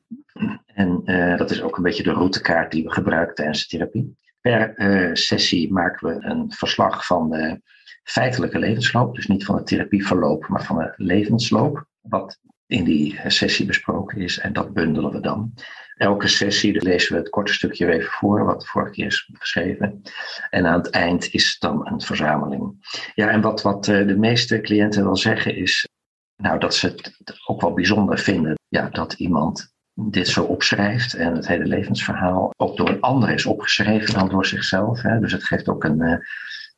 En 0.66 1.02
uh, 1.04 1.36
dat 1.36 1.50
is 1.50 1.62
ook 1.62 1.76
een 1.76 1.82
beetje 1.82 2.02
de 2.02 2.12
routekaart 2.12 2.70
die 2.72 2.84
we 2.84 2.92
gebruiken 2.92 3.34
tijdens 3.34 3.68
de 3.68 3.76
therapie. 3.76 4.16
Per 4.40 4.78
uh, 4.78 5.14
sessie 5.14 5.72
maken 5.72 6.08
we 6.08 6.24
een 6.24 6.52
verslag 6.52 7.06
van 7.06 7.30
de 7.30 7.60
feitelijke 8.02 8.58
levensloop. 8.58 9.14
Dus 9.14 9.26
niet 9.26 9.44
van 9.44 9.56
de 9.56 9.62
therapieverloop, 9.62 10.48
maar 10.48 10.64
van 10.64 10.78
de 10.78 10.92
levensloop. 10.96 11.86
Wat 12.00 12.40
in 12.66 12.84
die 12.84 13.20
sessie 13.26 13.66
besproken 13.66 14.20
is. 14.20 14.38
En 14.38 14.52
dat 14.52 14.72
bundelen 14.72 15.12
we 15.12 15.20
dan. 15.20 15.54
Elke 15.96 16.28
sessie 16.28 16.82
lezen 16.82 17.12
we 17.12 17.18
het 17.18 17.28
korte 17.28 17.52
stukje 17.52 17.92
even 17.92 18.10
voor, 18.10 18.44
wat 18.44 18.66
vorige 18.66 18.92
keer 18.92 19.06
is 19.06 19.30
geschreven. 19.32 20.02
En 20.50 20.66
aan 20.66 20.78
het 20.78 20.90
eind 20.90 21.32
is 21.32 21.58
dan 21.58 21.86
een 21.86 22.00
verzameling. 22.00 22.86
Ja, 23.14 23.28
en 23.28 23.40
wat, 23.40 23.62
wat 23.62 23.88
eh, 23.88 24.06
de 24.06 24.16
meeste 24.16 24.60
cliënten 24.60 25.04
wel 25.04 25.16
zeggen 25.16 25.56
is, 25.56 25.88
nou, 26.36 26.58
dat 26.58 26.74
ze 26.74 26.86
het 26.86 27.40
ook 27.46 27.60
wel 27.60 27.72
bijzonder 27.72 28.18
vinden 28.18 28.54
ja, 28.68 28.88
dat 28.88 29.12
iemand 29.12 29.74
dit 29.94 30.28
zo 30.28 30.44
opschrijft 30.44 31.14
en 31.14 31.34
het 31.34 31.46
hele 31.46 31.64
levensverhaal 31.64 32.52
ook 32.56 32.76
door 32.76 32.88
een 32.88 33.00
ander 33.00 33.30
is 33.30 33.46
opgeschreven 33.46 34.14
dan 34.14 34.28
door 34.28 34.46
zichzelf. 34.46 35.02
Hè. 35.02 35.20
Dus 35.20 35.32
het 35.32 35.44
geeft 35.44 35.68
ook 35.68 35.84
een 35.84 36.00
uh, 36.00 36.16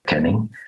kenning. 0.00 0.66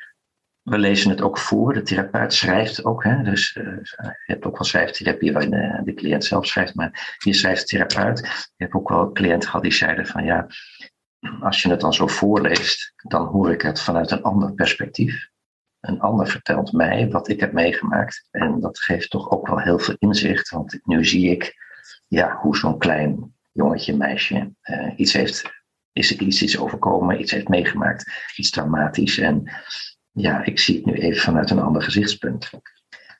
We 0.71 0.79
lezen 0.79 1.11
het 1.11 1.21
ook 1.21 1.39
voor. 1.39 1.73
De 1.73 1.83
therapeut 1.83 2.33
schrijft 2.33 2.85
ook. 2.85 3.05
Hè? 3.05 3.23
Dus 3.23 3.57
uh, 3.57 3.65
je 4.03 4.33
hebt 4.33 4.45
ook 4.45 4.59
wel 4.59 4.67
schrijftherapie 4.67 5.33
waarin 5.33 5.51
de, 5.51 5.81
de, 5.85 5.95
cliënt 5.95 6.25
zelf 6.25 6.47
schrijft. 6.47 6.75
Maar 6.75 7.17
hier 7.25 7.35
schrijft 7.35 7.61
de 7.61 7.67
therapeut. 7.67 8.19
Je 8.57 8.65
hebt 8.65 8.75
ook 8.75 8.89
wel 8.89 9.13
cliënten 9.13 9.49
gehad 9.49 9.63
die 9.63 9.73
zeiden 9.73 10.07
van 10.07 10.25
ja, 10.25 10.47
als 11.41 11.63
je 11.63 11.71
het 11.71 11.81
dan 11.81 11.95
zo 11.95 12.07
voorleest, 12.07 12.93
dan 12.97 13.27
hoor 13.27 13.53
ik 13.53 13.63
het 13.63 13.81
vanuit 13.81 14.11
een 14.11 14.23
ander 14.23 14.53
perspectief. 14.53 15.29
Een 15.81 16.01
ander 16.01 16.29
vertelt 16.29 16.73
mij 16.73 17.11
wat 17.11 17.29
ik 17.29 17.41
heb 17.41 17.53
meegemaakt. 17.53 18.29
En 18.31 18.61
dat 18.61 18.79
geeft 18.79 19.11
toch 19.11 19.31
ook 19.31 19.47
wel 19.47 19.61
heel 19.61 19.79
veel 19.79 19.97
inzicht. 19.99 20.51
Want 20.51 20.79
nu 20.83 21.05
zie 21.05 21.31
ik 21.31 21.55
ja, 22.07 22.37
hoe 22.37 22.57
zo'n 22.57 22.79
klein 22.79 23.35
jongetje, 23.53 23.97
meisje 23.97 24.53
uh, 24.63 24.93
iets 24.97 25.13
heeft, 25.13 25.51
is 25.93 26.17
iets, 26.17 26.43
iets 26.43 26.59
overkomen, 26.59 27.21
iets 27.21 27.33
heeft 27.33 27.49
meegemaakt, 27.49 28.13
iets 28.37 28.51
traumatisch. 28.51 29.19
En 29.19 29.51
ja, 30.13 30.45
ik 30.45 30.59
zie 30.59 30.77
het 30.77 30.85
nu 30.85 30.93
even 30.93 31.21
vanuit 31.21 31.51
een 31.51 31.61
ander 31.61 31.83
gezichtspunt. 31.83 32.51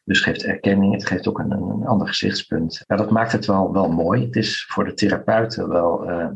Dus 0.05 0.19
het 0.19 0.29
geeft 0.29 0.45
erkenning, 0.45 0.93
het 0.93 1.07
geeft 1.07 1.29
ook 1.29 1.39
een, 1.39 1.51
een 1.51 1.87
ander 1.87 2.09
gezichtspunt. 2.09 2.85
Ja, 2.87 2.97
dat 2.97 3.11
maakt 3.11 3.33
het 3.33 3.47
wel, 3.47 3.73
wel 3.73 3.89
mooi. 3.89 4.25
Het 4.25 4.37
is 4.37 4.67
voor 4.69 4.85
de 4.85 4.95
therapeuten 4.95 5.69
wel 5.69 6.11
uh, 6.11 6.29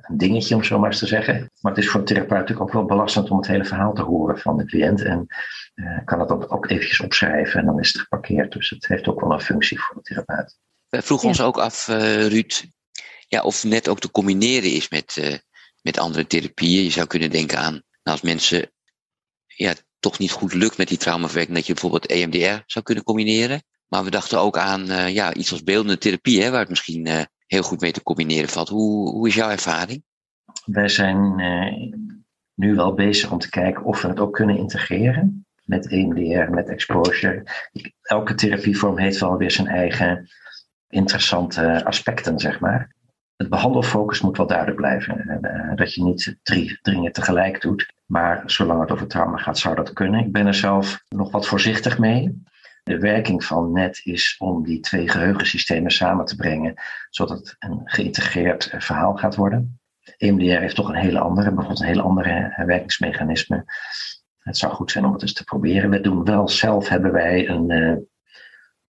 een 0.00 0.18
dingetje, 0.18 0.54
om 0.54 0.64
zo 0.64 0.78
maar 0.78 0.90
eens 0.90 0.98
te 0.98 1.06
zeggen. 1.06 1.50
Maar 1.60 1.72
het 1.72 1.84
is 1.84 1.90
voor 1.90 2.00
de 2.00 2.06
therapeut 2.06 2.38
natuurlijk 2.38 2.68
ook 2.68 2.72
wel 2.72 2.84
belastend 2.84 3.30
om 3.30 3.36
het 3.36 3.46
hele 3.46 3.64
verhaal 3.64 3.92
te 3.92 4.02
horen 4.02 4.38
van 4.38 4.56
de 4.56 4.64
cliënt. 4.64 5.02
En 5.02 5.26
uh, 5.74 5.98
kan 6.04 6.20
het 6.20 6.30
ook, 6.30 6.52
ook 6.52 6.70
eventjes 6.70 7.00
opschrijven 7.00 7.60
en 7.60 7.66
dan 7.66 7.78
is 7.78 7.92
het 7.92 8.02
geparkeerd. 8.02 8.52
Dus 8.52 8.70
het 8.70 8.86
heeft 8.86 9.08
ook 9.08 9.20
wel 9.20 9.32
een 9.32 9.40
functie 9.40 9.80
voor 9.80 9.94
de 9.94 10.02
therapeut. 10.02 10.58
We 10.88 11.02
vroegen 11.02 11.28
ons 11.28 11.40
ook 11.40 11.58
af, 11.58 11.88
uh, 11.88 12.26
Ruud, 12.26 12.64
ja, 13.28 13.42
of 13.42 13.64
net 13.64 13.88
ook 13.88 14.00
te 14.00 14.10
combineren 14.10 14.72
is 14.72 14.88
met, 14.88 15.40
met 15.82 15.98
andere 15.98 16.26
therapieën. 16.26 16.84
Je 16.84 16.90
zou 16.90 17.06
kunnen 17.06 17.30
denken 17.30 17.58
aan 17.58 17.72
nou, 17.72 17.82
als 18.02 18.20
mensen 18.20 18.70
ja, 19.46 19.74
toch 20.00 20.18
niet 20.18 20.30
goed 20.30 20.54
lukt 20.54 20.78
met 20.78 20.88
die 20.88 20.98
traumaverwerking, 20.98 21.56
dat 21.56 21.66
je 21.66 21.72
bijvoorbeeld 21.72 22.06
EMDR 22.06 22.62
zou 22.66 22.84
kunnen 22.84 23.04
combineren. 23.04 23.62
Maar 23.88 24.04
we 24.04 24.10
dachten 24.10 24.40
ook 24.40 24.58
aan 24.58 24.90
uh, 24.90 25.08
ja, 25.08 25.34
iets 25.34 25.52
als 25.52 25.62
beeldende 25.62 25.98
therapie, 25.98 26.42
hè, 26.42 26.50
waar 26.50 26.60
het 26.60 26.68
misschien 26.68 27.06
uh, 27.06 27.20
heel 27.46 27.62
goed 27.62 27.80
mee 27.80 27.92
te 27.92 28.02
combineren 28.02 28.48
valt. 28.48 28.68
Hoe, 28.68 29.10
hoe 29.10 29.28
is 29.28 29.34
jouw 29.34 29.50
ervaring? 29.50 30.02
Wij 30.64 30.88
zijn 30.88 31.38
uh, 31.38 31.92
nu 32.54 32.74
wel 32.74 32.94
bezig 32.94 33.30
om 33.30 33.38
te 33.38 33.50
kijken 33.50 33.84
of 33.84 34.02
we 34.02 34.08
het 34.08 34.20
ook 34.20 34.34
kunnen 34.34 34.56
integreren. 34.56 35.46
met 35.64 35.88
EMDR, 35.88 36.50
met 36.50 36.68
exposure. 36.68 37.42
Elke 38.02 38.34
therapievorm 38.34 38.98
heeft 38.98 39.20
wel 39.20 39.36
weer 39.36 39.50
zijn 39.50 39.66
eigen 39.66 40.28
interessante 40.88 41.84
aspecten, 41.84 42.38
zeg 42.38 42.60
maar. 42.60 42.94
Het 43.36 43.48
behandelfocus 43.48 44.20
moet 44.20 44.36
wel 44.36 44.46
duidelijk 44.46 44.76
blijven. 44.76 45.40
Dat 45.76 45.94
je 45.94 46.02
niet 46.02 46.36
drie 46.42 46.78
dingen 46.82 47.12
tegelijk 47.12 47.60
doet. 47.60 47.92
Maar 48.08 48.42
zolang 48.46 48.80
het 48.80 48.90
over 48.90 49.06
trauma 49.06 49.36
gaat, 49.36 49.58
zou 49.58 49.74
dat 49.74 49.92
kunnen. 49.92 50.20
Ik 50.20 50.32
ben 50.32 50.46
er 50.46 50.54
zelf 50.54 51.04
nog 51.08 51.30
wat 51.30 51.46
voorzichtig 51.46 51.98
mee. 51.98 52.42
De 52.82 52.98
werking 52.98 53.44
van 53.44 53.72
NET 53.72 54.00
is 54.04 54.34
om 54.38 54.64
die 54.64 54.80
twee 54.80 55.08
geheugensystemen 55.08 55.90
samen 55.90 56.24
te 56.24 56.36
brengen, 56.36 56.74
zodat 57.10 57.38
het 57.38 57.56
een 57.58 57.80
geïntegreerd 57.84 58.74
verhaal 58.78 59.16
gaat 59.16 59.36
worden. 59.36 59.80
EMDR 60.16 60.58
heeft 60.58 60.74
toch 60.74 60.88
een 60.88 60.94
hele 60.94 61.18
andere, 61.18 61.48
bijvoorbeeld 61.48 61.80
een 61.80 61.86
hele 61.86 62.02
andere 62.02 62.62
werkingsmechanisme. 62.66 63.64
Het 64.38 64.56
zou 64.56 64.72
goed 64.72 64.90
zijn 64.90 65.04
om 65.04 65.12
het 65.12 65.22
eens 65.22 65.32
te 65.32 65.44
proberen. 65.44 65.90
We 65.90 66.00
doen 66.00 66.24
wel 66.24 66.48
zelf, 66.48 66.88
hebben 66.88 67.12
wij 67.12 67.48
een, 67.48 67.70
uh, 67.70 67.96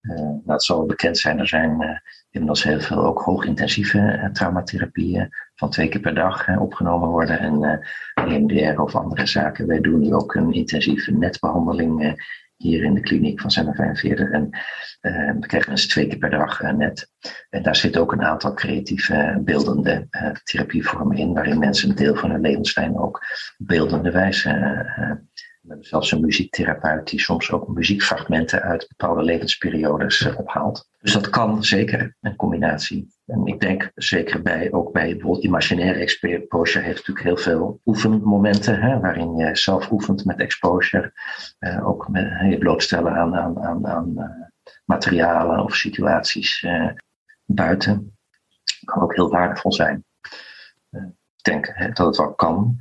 uh, 0.01 0.37
het 0.45 0.63
zal 0.63 0.85
bekend 0.85 1.17
zijn, 1.17 1.39
er 1.39 1.47
zijn 1.47 1.81
uh, 1.81 1.97
inmiddels 2.31 2.63
heel 2.63 2.79
veel 2.79 3.05
ook 3.05 3.21
hoogintensieve 3.21 4.29
traumatherapieën 4.33 5.29
van 5.55 5.69
twee 5.69 5.89
keer 5.89 6.01
per 6.01 6.15
dag 6.15 6.57
opgenomen 6.59 7.09
worden. 7.09 7.39
En 7.39 7.81
EMDR 8.13 8.81
of 8.81 8.95
andere 8.95 9.25
zaken. 9.25 9.67
Wij 9.67 9.79
doen 9.81 9.99
nu 9.99 10.13
ook 10.13 10.35
een 10.35 10.53
intensieve 10.53 11.11
netbehandeling 11.11 12.17
hier 12.55 12.83
in 12.83 12.93
de 12.93 13.01
kliniek 13.01 13.41
van 13.41 13.51
Zender 13.51 13.75
45. 13.75 14.29
En 14.31 14.49
we 15.39 15.47
krijgen 15.47 15.69
mensen 15.69 15.89
twee 15.89 16.07
keer 16.07 16.17
per 16.17 16.29
dag 16.29 16.61
net. 16.61 17.11
En 17.49 17.63
daar 17.63 17.75
zit 17.75 17.97
ook 17.97 18.11
een 18.11 18.23
aantal 18.23 18.53
creatieve, 18.53 19.41
beeldende 19.45 20.07
therapievormen 20.43 21.17
in, 21.17 21.33
waarin 21.33 21.59
mensen 21.59 21.89
een 21.89 21.95
deel 21.95 22.15
van 22.15 22.31
hun 22.31 22.41
levenslijn 22.41 22.97
ook 22.97 23.21
beeldende 23.57 24.11
wijze. 24.11 24.49
Zelfs 25.79 26.11
een 26.11 26.21
muziektherapeut 26.21 27.09
die 27.09 27.19
soms 27.19 27.51
ook 27.51 27.67
muziekfragmenten 27.67 28.61
uit 28.61 28.87
bepaalde 28.87 29.23
levensperiodes 29.23 30.35
ophaalt. 30.35 30.89
Dus 30.99 31.13
dat 31.13 31.29
kan 31.29 31.63
zeker, 31.63 32.15
een 32.21 32.35
combinatie. 32.35 33.07
En 33.25 33.45
ik 33.45 33.59
denk 33.59 33.91
zeker 33.95 34.41
bij, 34.41 34.71
ook 34.71 34.91
bij 34.91 35.11
bijvoorbeeld 35.11 35.43
imaginaire 35.43 35.99
exposure 35.99 36.85
heeft 36.85 37.07
natuurlijk 37.07 37.25
heel 37.25 37.37
veel 37.37 37.81
oefenmomenten, 37.85 38.81
hè, 38.81 38.99
waarin 38.99 39.35
je 39.35 39.55
zelf 39.55 39.91
oefent 39.91 40.25
met 40.25 40.39
exposure. 40.39 41.13
Uh, 41.59 41.87
ook 41.87 42.07
met, 42.07 42.39
je 42.49 42.57
blootstellen 42.57 43.13
aan, 43.13 43.35
aan, 43.35 43.63
aan, 43.63 43.87
aan 43.87 44.13
uh, 44.17 44.73
materialen 44.85 45.63
of 45.63 45.75
situaties 45.75 46.67
buiten. 47.45 48.17
Kan 48.85 49.01
ook 49.01 49.15
heel 49.15 49.29
waardevol 49.29 49.73
zijn. 49.73 50.05
ik 50.89 51.43
denk 51.43 51.71
hè, 51.73 51.91
dat 51.91 52.05
het 52.05 52.17
wel 52.17 52.33
kan. 52.33 52.77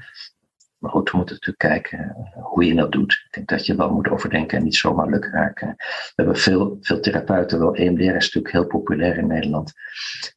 Maar 0.78 0.90
goed, 0.90 1.10
we 1.10 1.16
moeten 1.16 1.34
natuurlijk 1.34 1.82
kijken 1.82 1.98
eh, 1.98 2.44
hoe 2.44 2.64
je 2.64 2.74
dat 2.74 2.92
doet. 2.92 3.12
Ik 3.12 3.32
denk 3.34 3.48
dat 3.48 3.66
je 3.66 3.76
wel 3.76 3.90
moet 3.90 4.08
overdenken 4.08 4.58
en 4.58 4.64
niet 4.64 4.76
zomaar 4.76 5.08
lukken 5.08 5.30
raken. 5.30 5.74
We 5.76 6.12
hebben 6.14 6.36
veel, 6.36 6.76
veel 6.80 7.00
therapeuten, 7.00 7.58
wel 7.58 7.74
EMDR 7.74 8.02
is 8.02 8.12
natuurlijk 8.12 8.52
heel 8.52 8.66
populair 8.66 9.18
in 9.18 9.26
Nederland. 9.26 9.72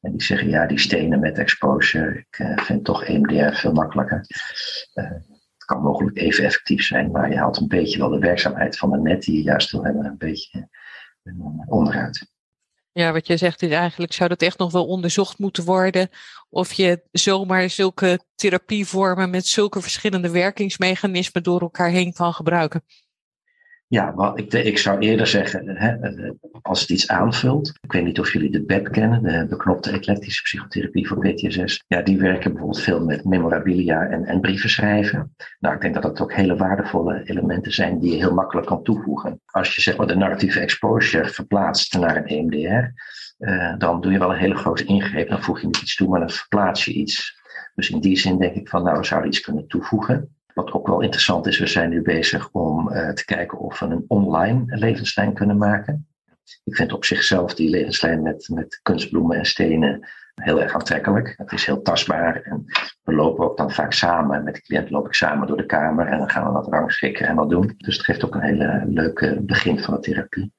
En 0.02 0.12
die 0.12 0.24
zeggen, 0.24 0.50
ja, 0.50 0.66
die 0.66 0.80
stenen 0.80 1.20
met 1.20 1.38
exposure, 1.38 2.18
ik 2.18 2.40
uh, 2.40 2.58
vind 2.58 2.84
toch 2.84 3.04
EMDR 3.04 3.56
veel 3.56 3.74
makkelijker. 3.74 4.26
Uh, 4.94 5.10
het 5.12 5.66
kan 5.66 5.82
mogelijk 5.82 6.18
even 6.18 6.44
effectief 6.44 6.84
zijn, 6.84 7.12
maar 7.12 7.30
je 7.30 7.38
haalt 7.38 7.58
een 7.58 7.68
beetje 7.68 8.00
wel 8.00 8.10
de 8.10 8.20
werkzaamheid 8.20 8.78
van 8.78 8.92
de 8.92 8.98
net 8.98 9.22
die 9.22 9.36
je 9.36 9.44
juist 9.44 9.72
wil 9.72 9.84
hebben, 9.84 10.06
een 10.06 10.18
beetje 10.18 10.70
onderuit. 11.66 12.32
Ja, 12.94 13.12
wat 13.12 13.28
je 13.28 13.38
zegt 13.38 13.62
is 13.62 13.72
eigenlijk 13.72 14.14
zou 14.14 14.30
dat 14.30 14.42
echt 14.42 14.58
nog 14.58 14.72
wel 14.72 14.88
onderzocht 14.88 15.38
moeten 15.38 15.64
worden. 15.64 16.10
Of 16.50 16.74
je 16.74 17.04
zomaar 17.12 17.70
zulke 17.70 18.20
therapievormen 18.36 19.30
met 19.30 19.48
zulke 19.48 19.82
verschillende 19.82 20.30
werkingsmechanismen 20.30 21.44
door 21.44 21.62
elkaar 21.62 21.90
heen 21.90 22.14
kan 22.14 22.34
gebruiken. 22.34 22.84
Ja, 23.92 24.14
wat 24.14 24.40
ik, 24.40 24.54
ik 24.54 24.78
zou 24.78 25.00
eerder 25.00 25.28
zeggen, 25.28 25.68
hè, 25.68 25.96
als 26.62 26.82
het 26.82 26.90
iets 26.90 27.08
aanvult. 27.08 27.74
Ik 27.82 27.92
weet 27.92 28.04
niet 28.04 28.20
of 28.20 28.34
jullie 28.34 28.52
de 28.52 28.64
BEP 28.64 28.92
kennen, 28.92 29.24
de 29.24 29.46
beknopte 29.50 29.92
eclectische 29.92 30.42
psychotherapie 30.42 31.08
voor 31.08 31.20
PTSS. 31.20 31.84
Ja, 31.88 32.02
die 32.02 32.18
werken 32.18 32.52
bijvoorbeeld 32.52 32.84
veel 32.84 33.06
met 33.06 33.26
memorabilia 33.26 34.06
en, 34.06 34.26
en 34.26 34.42
brieven 34.42 34.70
schrijven. 34.70 35.36
Nou, 35.60 35.76
ik 35.76 35.82
denk 35.82 35.94
dat 35.94 36.04
dat 36.04 36.22
ook 36.22 36.34
hele 36.34 36.56
waardevolle 36.56 37.22
elementen 37.24 37.74
zijn 37.74 38.00
die 38.00 38.12
je 38.12 38.18
heel 38.18 38.34
makkelijk 38.34 38.68
kan 38.68 38.84
toevoegen. 38.84 39.42
Als 39.46 39.76
je 39.76 39.82
zeg 39.82 39.98
maar 39.98 40.08
de 40.08 40.16
narratieve 40.16 40.60
exposure 40.60 41.30
verplaatst 41.30 41.98
naar 41.98 42.18
een 42.18 42.28
EMDR, 42.28 42.88
uh, 43.40 43.78
dan 43.78 44.02
doe 44.02 44.12
je 44.12 44.20
wel 44.20 44.32
een 44.32 44.40
hele 44.40 44.56
grote 44.56 44.84
ingreep. 44.84 45.30
Dan 45.30 45.44
voeg 45.44 45.60
je 45.60 45.66
niet 45.66 45.82
iets 45.82 45.96
toe, 45.96 46.10
maar 46.10 46.20
dan 46.20 46.30
verplaats 46.30 46.86
je 46.86 46.94
iets. 46.94 47.40
Dus 47.76 47.90
in 47.90 48.00
die 48.00 48.18
zin 48.18 48.38
denk 48.38 48.56
ik 48.56 48.70
van, 48.70 48.84
nou, 48.84 48.98
we 48.98 49.06
zouden 49.06 49.30
iets 49.30 49.42
kunnen 49.42 49.68
toevoegen. 49.68 50.36
Wat 50.54 50.72
ook 50.72 50.88
wel 50.88 51.02
interessant 51.02 51.48
is, 51.48 51.60
we 51.60 51.68
zijn 51.68 51.90
nu 51.90 52.02
bezig 52.02 52.50
om 52.52 52.92
uh, 52.92 53.10
te 53.10 53.26
kijken 53.26 53.58
of 53.58 53.80
we 53.80 53.86
een 53.86 54.06
online 54.08 54.64
levenslijn 54.66 55.34
kunnen 55.34 55.58
maken. 55.58 56.08
Ik 56.64 56.76
vind 56.76 56.94
op 56.94 57.06
zichzelf 57.06 57.54
die 57.54 57.70
levenslijn 57.70 58.22
met, 58.22 58.50
met 58.54 58.80
kunstbloemen 58.82 59.38
en 59.38 59.46
stenen 59.46 60.08
heel 60.36 60.62
erg 60.62 60.74
aantrekkelijk. 60.74 61.34
Het 61.38 61.52
is 61.52 61.66
heel 61.66 61.82
tastbaar 61.82 62.42
en 62.42 62.66
we 63.04 63.14
lopen 63.14 63.46
ook 63.46 63.58
dan 63.58 63.72
vaak 63.72 63.94
samen. 63.94 64.44
Met 64.44 64.56
de 64.56 64.62
cliënt 64.62 64.90
loop 64.90 65.06
ik 65.06 65.14
samen 65.14 65.48
door 65.48 65.58
de 65.58 65.66
kamer 65.66 66.08
en 66.08 66.18
dan 66.18 66.30
gaan 66.30 66.46
we 66.46 66.52
wat 66.52 66.68
rangschikken 66.68 67.28
en 67.28 67.36
wat 67.36 67.50
doen. 67.50 67.74
Dus 67.78 67.98
het 67.98 68.06
geeft 68.06 68.26
ook 68.26 68.36
een 68.36 68.42
hele 68.42 68.84
leuke 68.88 69.42
begin 69.42 69.80
van 69.80 69.94
de 69.94 70.00
therapie. 70.00 70.54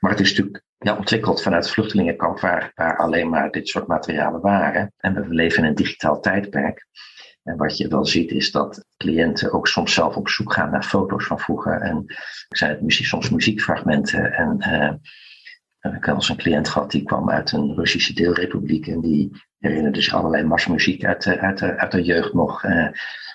Maar 0.00 0.10
het 0.10 0.20
is 0.20 0.28
natuurlijk 0.28 0.64
ja, 0.78 0.96
ontwikkeld 0.96 1.42
vanuit 1.42 1.64
het 1.64 1.72
vluchtelingenkamp 1.72 2.40
waar, 2.40 2.72
waar 2.74 2.96
alleen 2.96 3.28
maar 3.28 3.50
dit 3.50 3.68
soort 3.68 3.86
materialen 3.86 4.40
waren. 4.40 4.92
En 4.96 5.14
we 5.14 5.34
leven 5.34 5.62
in 5.62 5.68
een 5.68 5.74
digitaal 5.74 6.20
tijdperk. 6.20 6.86
En 7.44 7.56
wat 7.56 7.76
je 7.76 7.88
wel 7.88 8.06
ziet 8.06 8.30
is 8.30 8.50
dat 8.50 8.84
cliënten 8.96 9.52
ook 9.52 9.68
soms 9.68 9.94
zelf 9.94 10.16
op 10.16 10.28
zoek 10.28 10.52
gaan 10.52 10.70
naar 10.70 10.82
foto's 10.82 11.26
van 11.26 11.38
vroeger. 11.38 11.80
En 11.80 12.04
zijn 12.48 12.78
het 12.80 12.92
soms 12.92 13.30
muziekfragmenten. 13.30 14.32
En 14.32 14.56
uh, 15.80 15.94
ik 15.94 16.04
heb 16.04 16.14
eens 16.14 16.28
een 16.28 16.36
cliënt 16.36 16.68
gehad 16.68 16.90
die 16.90 17.02
kwam 17.02 17.30
uit 17.30 17.52
een 17.52 17.74
Russische 17.74 18.14
deelrepubliek. 18.14 18.86
En 18.86 19.00
die 19.00 19.30
herinnerde 19.58 20.02
zich 20.02 20.14
allerlei 20.14 20.44
marsmuziek 20.44 21.04
uit 21.04 21.22
de, 21.22 21.38
uit 21.38 21.62
uit 21.62 21.92
de 21.92 22.02
jeugd 22.02 22.32
nog. 22.32 22.64
Uh, 22.64 22.88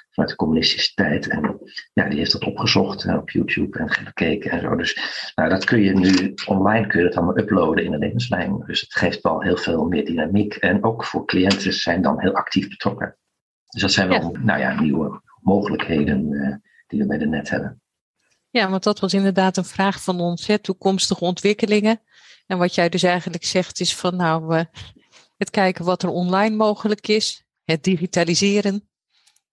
vanuit 0.10 0.30
de 0.30 0.36
communistische 0.36 0.94
tijd. 0.94 1.28
En 1.28 1.60
ja, 1.94 2.10
die 2.10 2.18
heeft 2.18 2.32
dat 2.32 2.44
opgezocht 2.44 3.06
uh, 3.06 3.16
op 3.16 3.30
YouTube 3.30 3.80
en 3.80 3.90
gekeken 3.90 4.52
en 4.52 4.62
zo. 4.62 4.76
Dus 4.76 5.00
nou, 5.36 5.50
dat 5.50 5.64
kun 5.66 5.82
je 5.82 5.94
nu 5.94 6.34
online 6.46 6.88
kun 6.88 7.00
je 7.00 7.06
dat 7.06 7.16
allemaal 7.16 7.38
uploaden 7.38 7.84
in 7.84 7.92
de 7.92 7.98
levenslijn. 7.98 8.64
Dus 8.66 8.82
het 8.82 8.94
geeft 8.94 9.22
wel 9.22 9.42
heel 9.42 9.58
veel 9.58 9.86
meer 9.86 10.06
dynamiek. 10.06 10.56
En 10.56 10.84
ook 10.84 11.06
voor 11.06 11.26
cliënten 11.26 11.74
zijn 11.74 12.02
dan 12.02 12.20
heel 12.20 12.34
actief 12.34 12.70
betrokken. 12.70 13.18
Dus 13.70 13.82
dat 13.82 13.92
zijn 13.92 14.08
wel 14.08 14.32
ja. 14.32 14.40
Nou 14.40 14.60
ja, 14.60 14.82
nieuwe 14.82 15.22
mogelijkheden 15.42 16.32
uh, 16.32 16.56
die 16.88 17.00
we 17.00 17.06
bij 17.06 17.18
de 17.18 17.28
net 17.28 17.50
hebben. 17.50 17.82
Ja, 18.50 18.70
want 18.70 18.84
dat 18.84 19.00
was 19.00 19.14
inderdaad 19.14 19.58
een 19.58 19.66
vraag 19.66 20.04
van 20.04 20.20
ons, 20.20 20.48
hè, 20.48 20.60
toekomstige 20.60 21.24
ontwikkelingen. 21.24 22.02
En 22.48 22.58
wat 22.58 22.76
jij 22.76 22.90
dus 22.90 23.04
eigenlijk 23.04 23.44
zegt 23.44 23.80
is 23.80 23.96
van 23.96 24.16
nou, 24.16 24.56
uh, 24.56 24.64
het 25.38 25.50
kijken 25.50 25.86
wat 25.86 26.04
er 26.04 26.10
online 26.10 26.56
mogelijk 26.56 27.08
is, 27.08 27.44
het 27.64 27.84
digitaliseren, 27.84 28.90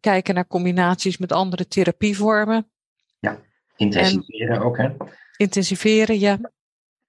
kijken 0.01 0.35
naar 0.35 0.47
combinaties 0.47 1.19
met 1.19 1.33
andere 1.33 1.69
therapievormen. 1.69 2.71
Ja, 3.19 3.41
intensiveren 3.77 4.57
en, 4.57 4.63
ook 4.63 4.77
hè? 4.77 4.91
Intensiveren, 5.37 6.19
ja. 6.19 6.39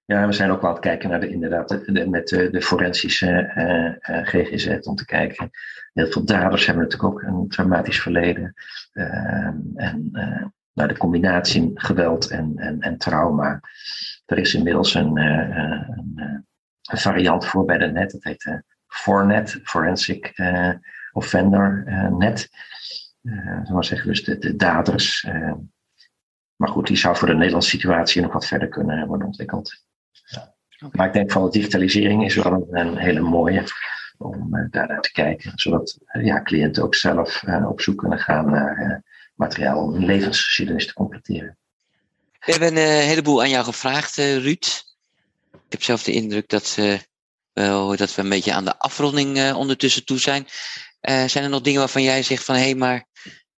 Ja, 0.08 0.26
we 0.26 0.32
zijn 0.32 0.50
ook 0.50 0.60
wel 0.60 0.68
aan 0.70 0.76
het 0.76 0.84
kijken 0.84 1.10
naar 1.10 1.20
de, 1.20 1.28
inderdaad, 1.28 1.68
de, 1.68 2.08
met 2.08 2.28
de, 2.28 2.50
de 2.50 2.62
forensische 2.62 3.52
uh, 3.56 4.16
uh, 4.16 4.26
GGZ 4.26 4.86
om 4.86 4.94
te 4.94 5.04
kijken. 5.04 5.50
Heel 5.92 6.06
veel 6.06 6.24
daders 6.24 6.66
hebben 6.66 6.84
natuurlijk 6.84 7.12
ook 7.12 7.22
een 7.22 7.48
traumatisch 7.48 8.00
verleden. 8.00 8.54
Uh, 8.92 9.46
en 9.74 10.08
nou, 10.72 10.88
de 10.88 10.96
combinatie 10.96 11.70
geweld 11.74 12.30
en, 12.30 12.52
en, 12.56 12.80
en 12.80 12.98
trauma. 12.98 13.60
Er 14.26 14.38
is 14.38 14.54
inmiddels 14.54 14.94
een, 14.94 15.18
variant 16.82 17.46
voor 17.46 17.64
bij 17.64 17.78
de 17.78 17.86
net. 17.86 18.10
Dat 18.10 18.24
heet 18.24 18.62
Fornet, 18.86 19.60
Forensic 19.62 20.34
Offender 21.12 21.84
Net. 22.18 22.48
Uh, 23.22 23.70
maar 23.70 23.84
zeggen, 23.84 24.08
dus 24.08 24.24
de, 24.24 24.38
de 24.38 24.56
daders. 24.56 25.26
maar 26.56 26.68
goed, 26.68 26.86
die 26.86 26.96
zou 26.96 27.16
voor 27.16 27.28
de 27.28 27.34
Nederlandse 27.34 27.70
situatie 27.70 28.22
nog 28.22 28.32
wat 28.32 28.46
verder 28.46 28.68
kunnen 28.68 29.06
worden 29.06 29.26
ontwikkeld. 29.26 29.86
Maar 30.92 31.06
ik 31.06 31.12
denk 31.12 31.32
van 31.32 31.44
de 31.44 31.50
digitalisering 31.50 32.24
is 32.24 32.34
wel 32.34 32.52
een, 32.52 32.66
een 32.70 32.96
hele 32.96 33.20
mooie 33.20 33.64
om 34.18 34.56
uh, 34.56 34.64
daar 34.70 34.88
naar 34.88 35.00
te 35.00 35.12
kijken. 35.12 35.52
Zodat 35.54 35.98
uh, 36.12 36.24
ja, 36.24 36.42
cliënten 36.42 36.82
ook 36.82 36.94
zelf 36.94 37.42
uh, 37.42 37.68
op 37.68 37.80
zoek 37.80 37.98
kunnen 37.98 38.18
gaan 38.18 38.50
naar 38.50 39.02
materiaal 39.34 39.82
om 39.82 39.92
hun 39.92 40.04
levensgeschiedenis 40.04 40.86
te 40.86 40.92
completeren. 40.92 41.56
We 42.44 42.52
hebben 42.52 42.76
een 42.76 43.02
heleboel 43.02 43.42
aan 43.42 43.50
jou 43.50 43.64
gevraagd, 43.64 44.16
Ruud. 44.16 44.84
Ik 45.52 45.74
heb 45.74 45.82
zelf 45.82 46.02
de 46.02 46.12
indruk 46.12 46.48
dat, 46.48 46.78
dat 47.96 48.14
we 48.14 48.22
een 48.22 48.28
beetje 48.28 48.52
aan 48.52 48.64
de 48.64 48.78
afronding 48.78 49.52
ondertussen 49.52 50.04
toe 50.04 50.18
zijn. 50.18 50.46
zijn 51.00 51.44
er 51.44 51.48
nog 51.48 51.60
dingen 51.60 51.78
waarvan 51.78 52.02
jij 52.02 52.22
zegt 52.22 52.44
van 52.44 52.54
hé, 52.54 52.60
hey, 52.60 52.74
maar 52.74 53.06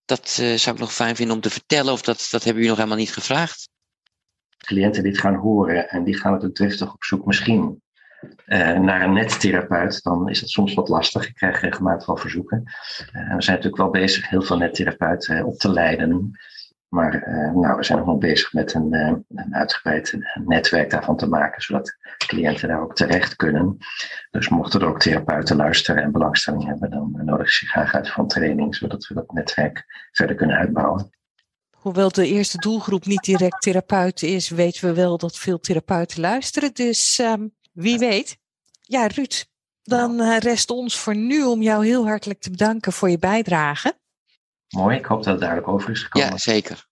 dat 0.04 0.28
zou 0.28 0.70
ik 0.70 0.78
nog 0.78 0.94
fijn 0.94 1.16
vinden 1.16 1.34
om 1.34 1.42
te 1.42 1.50
vertellen 1.50 1.92
of 1.92 2.02
dat, 2.02 2.28
dat 2.30 2.44
hebben 2.44 2.62
jullie 2.62 2.68
nog 2.68 2.76
helemaal 2.76 2.98
niet 2.98 3.12
gevraagd? 3.12 3.68
Cliënten 4.66 5.02
dit 5.02 5.18
gaan 5.18 5.34
horen 5.34 5.88
en 5.88 6.04
die 6.04 6.16
gaan 6.16 6.40
het 6.40 6.54
driftig 6.54 6.92
op 6.92 7.04
zoek 7.04 7.26
misschien 7.26 7.82
uh, 8.46 8.78
naar 8.78 9.02
een 9.02 9.12
nettherapeut, 9.12 10.02
dan 10.02 10.28
is 10.28 10.40
het 10.40 10.50
soms 10.50 10.74
wat 10.74 10.88
lastig. 10.88 11.28
Ik 11.28 11.34
krijg 11.34 11.60
regelmatig 11.60 12.06
wel 12.06 12.16
verzoeken. 12.16 12.62
Uh, 12.66 13.34
we 13.34 13.42
zijn 13.42 13.56
natuurlijk 13.56 13.76
wel 13.76 13.90
bezig 13.90 14.28
heel 14.28 14.42
veel 14.42 14.56
nettherapeuten 14.56 15.44
op 15.44 15.58
te 15.58 15.70
leiden. 15.70 16.38
Maar 16.88 17.22
nou, 17.54 17.76
we 17.76 17.84
zijn 17.84 17.98
nog 17.98 18.06
wel 18.06 18.18
bezig 18.18 18.52
met 18.52 18.74
een, 18.74 18.92
een 19.28 19.54
uitgebreid 19.54 20.18
netwerk 20.44 20.90
daarvan 20.90 21.16
te 21.16 21.28
maken, 21.28 21.62
zodat 21.62 21.96
cliënten 22.26 22.68
daar 22.68 22.82
ook 22.82 22.94
terecht 22.94 23.36
kunnen. 23.36 23.76
Dus 24.30 24.48
mochten 24.48 24.80
er 24.80 24.86
ook 24.86 25.00
therapeuten 25.00 25.56
luisteren 25.56 26.02
en 26.02 26.12
belangstelling 26.12 26.64
hebben, 26.64 26.90
dan 26.90 27.20
nodig 27.24 27.50
ze 27.50 27.66
graag 27.66 27.94
uit 27.94 28.10
van 28.10 28.28
training, 28.28 28.74
zodat 28.74 29.06
we 29.06 29.14
dat 29.14 29.32
netwerk 29.32 29.84
verder 30.12 30.36
kunnen 30.36 30.56
uitbouwen. 30.56 31.10
Hoewel 31.80 32.08
de 32.08 32.26
eerste 32.26 32.58
doelgroep 32.58 33.06
niet 33.06 33.22
direct 33.22 33.62
therapeuten 33.62 34.28
is, 34.28 34.48
weten 34.48 34.88
we 34.88 34.94
wel 34.94 35.18
dat 35.18 35.36
veel 35.36 35.60
therapeuten 35.60 36.20
luisteren. 36.20 36.74
Dus 36.74 37.18
um, 37.18 37.54
wie 37.72 37.98
weet. 37.98 38.38
Ja, 38.80 39.06
Ruud, 39.06 39.44
dan 39.82 40.20
uh, 40.20 40.38
rest 40.38 40.70
ons 40.70 40.98
voor 40.98 41.16
nu 41.16 41.44
om 41.44 41.62
jou 41.62 41.86
heel 41.86 42.06
hartelijk 42.06 42.40
te 42.40 42.50
bedanken 42.50 42.92
voor 42.92 43.10
je 43.10 43.18
bijdrage. 43.18 43.98
Mooi, 44.68 44.96
ik 44.96 45.04
hoop 45.04 45.22
dat 45.22 45.32
het 45.32 45.40
duidelijk 45.40 45.68
over 45.68 45.90
is 45.90 46.02
gekomen. 46.02 46.28
Ja, 46.28 46.38
zeker. 46.38 46.88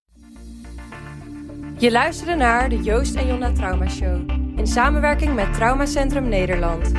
Je 1.79 1.91
luisterde 1.91 2.35
naar 2.35 2.69
de 2.69 2.83
Joost 2.83 3.15
en 3.15 3.27
Jonna 3.27 3.53
Trauma 3.53 3.89
Show 3.89 4.31
in 4.57 4.67
samenwerking 4.67 5.35
met 5.35 5.55
Traumacentrum 5.55 6.29
Nederland. 6.29 6.93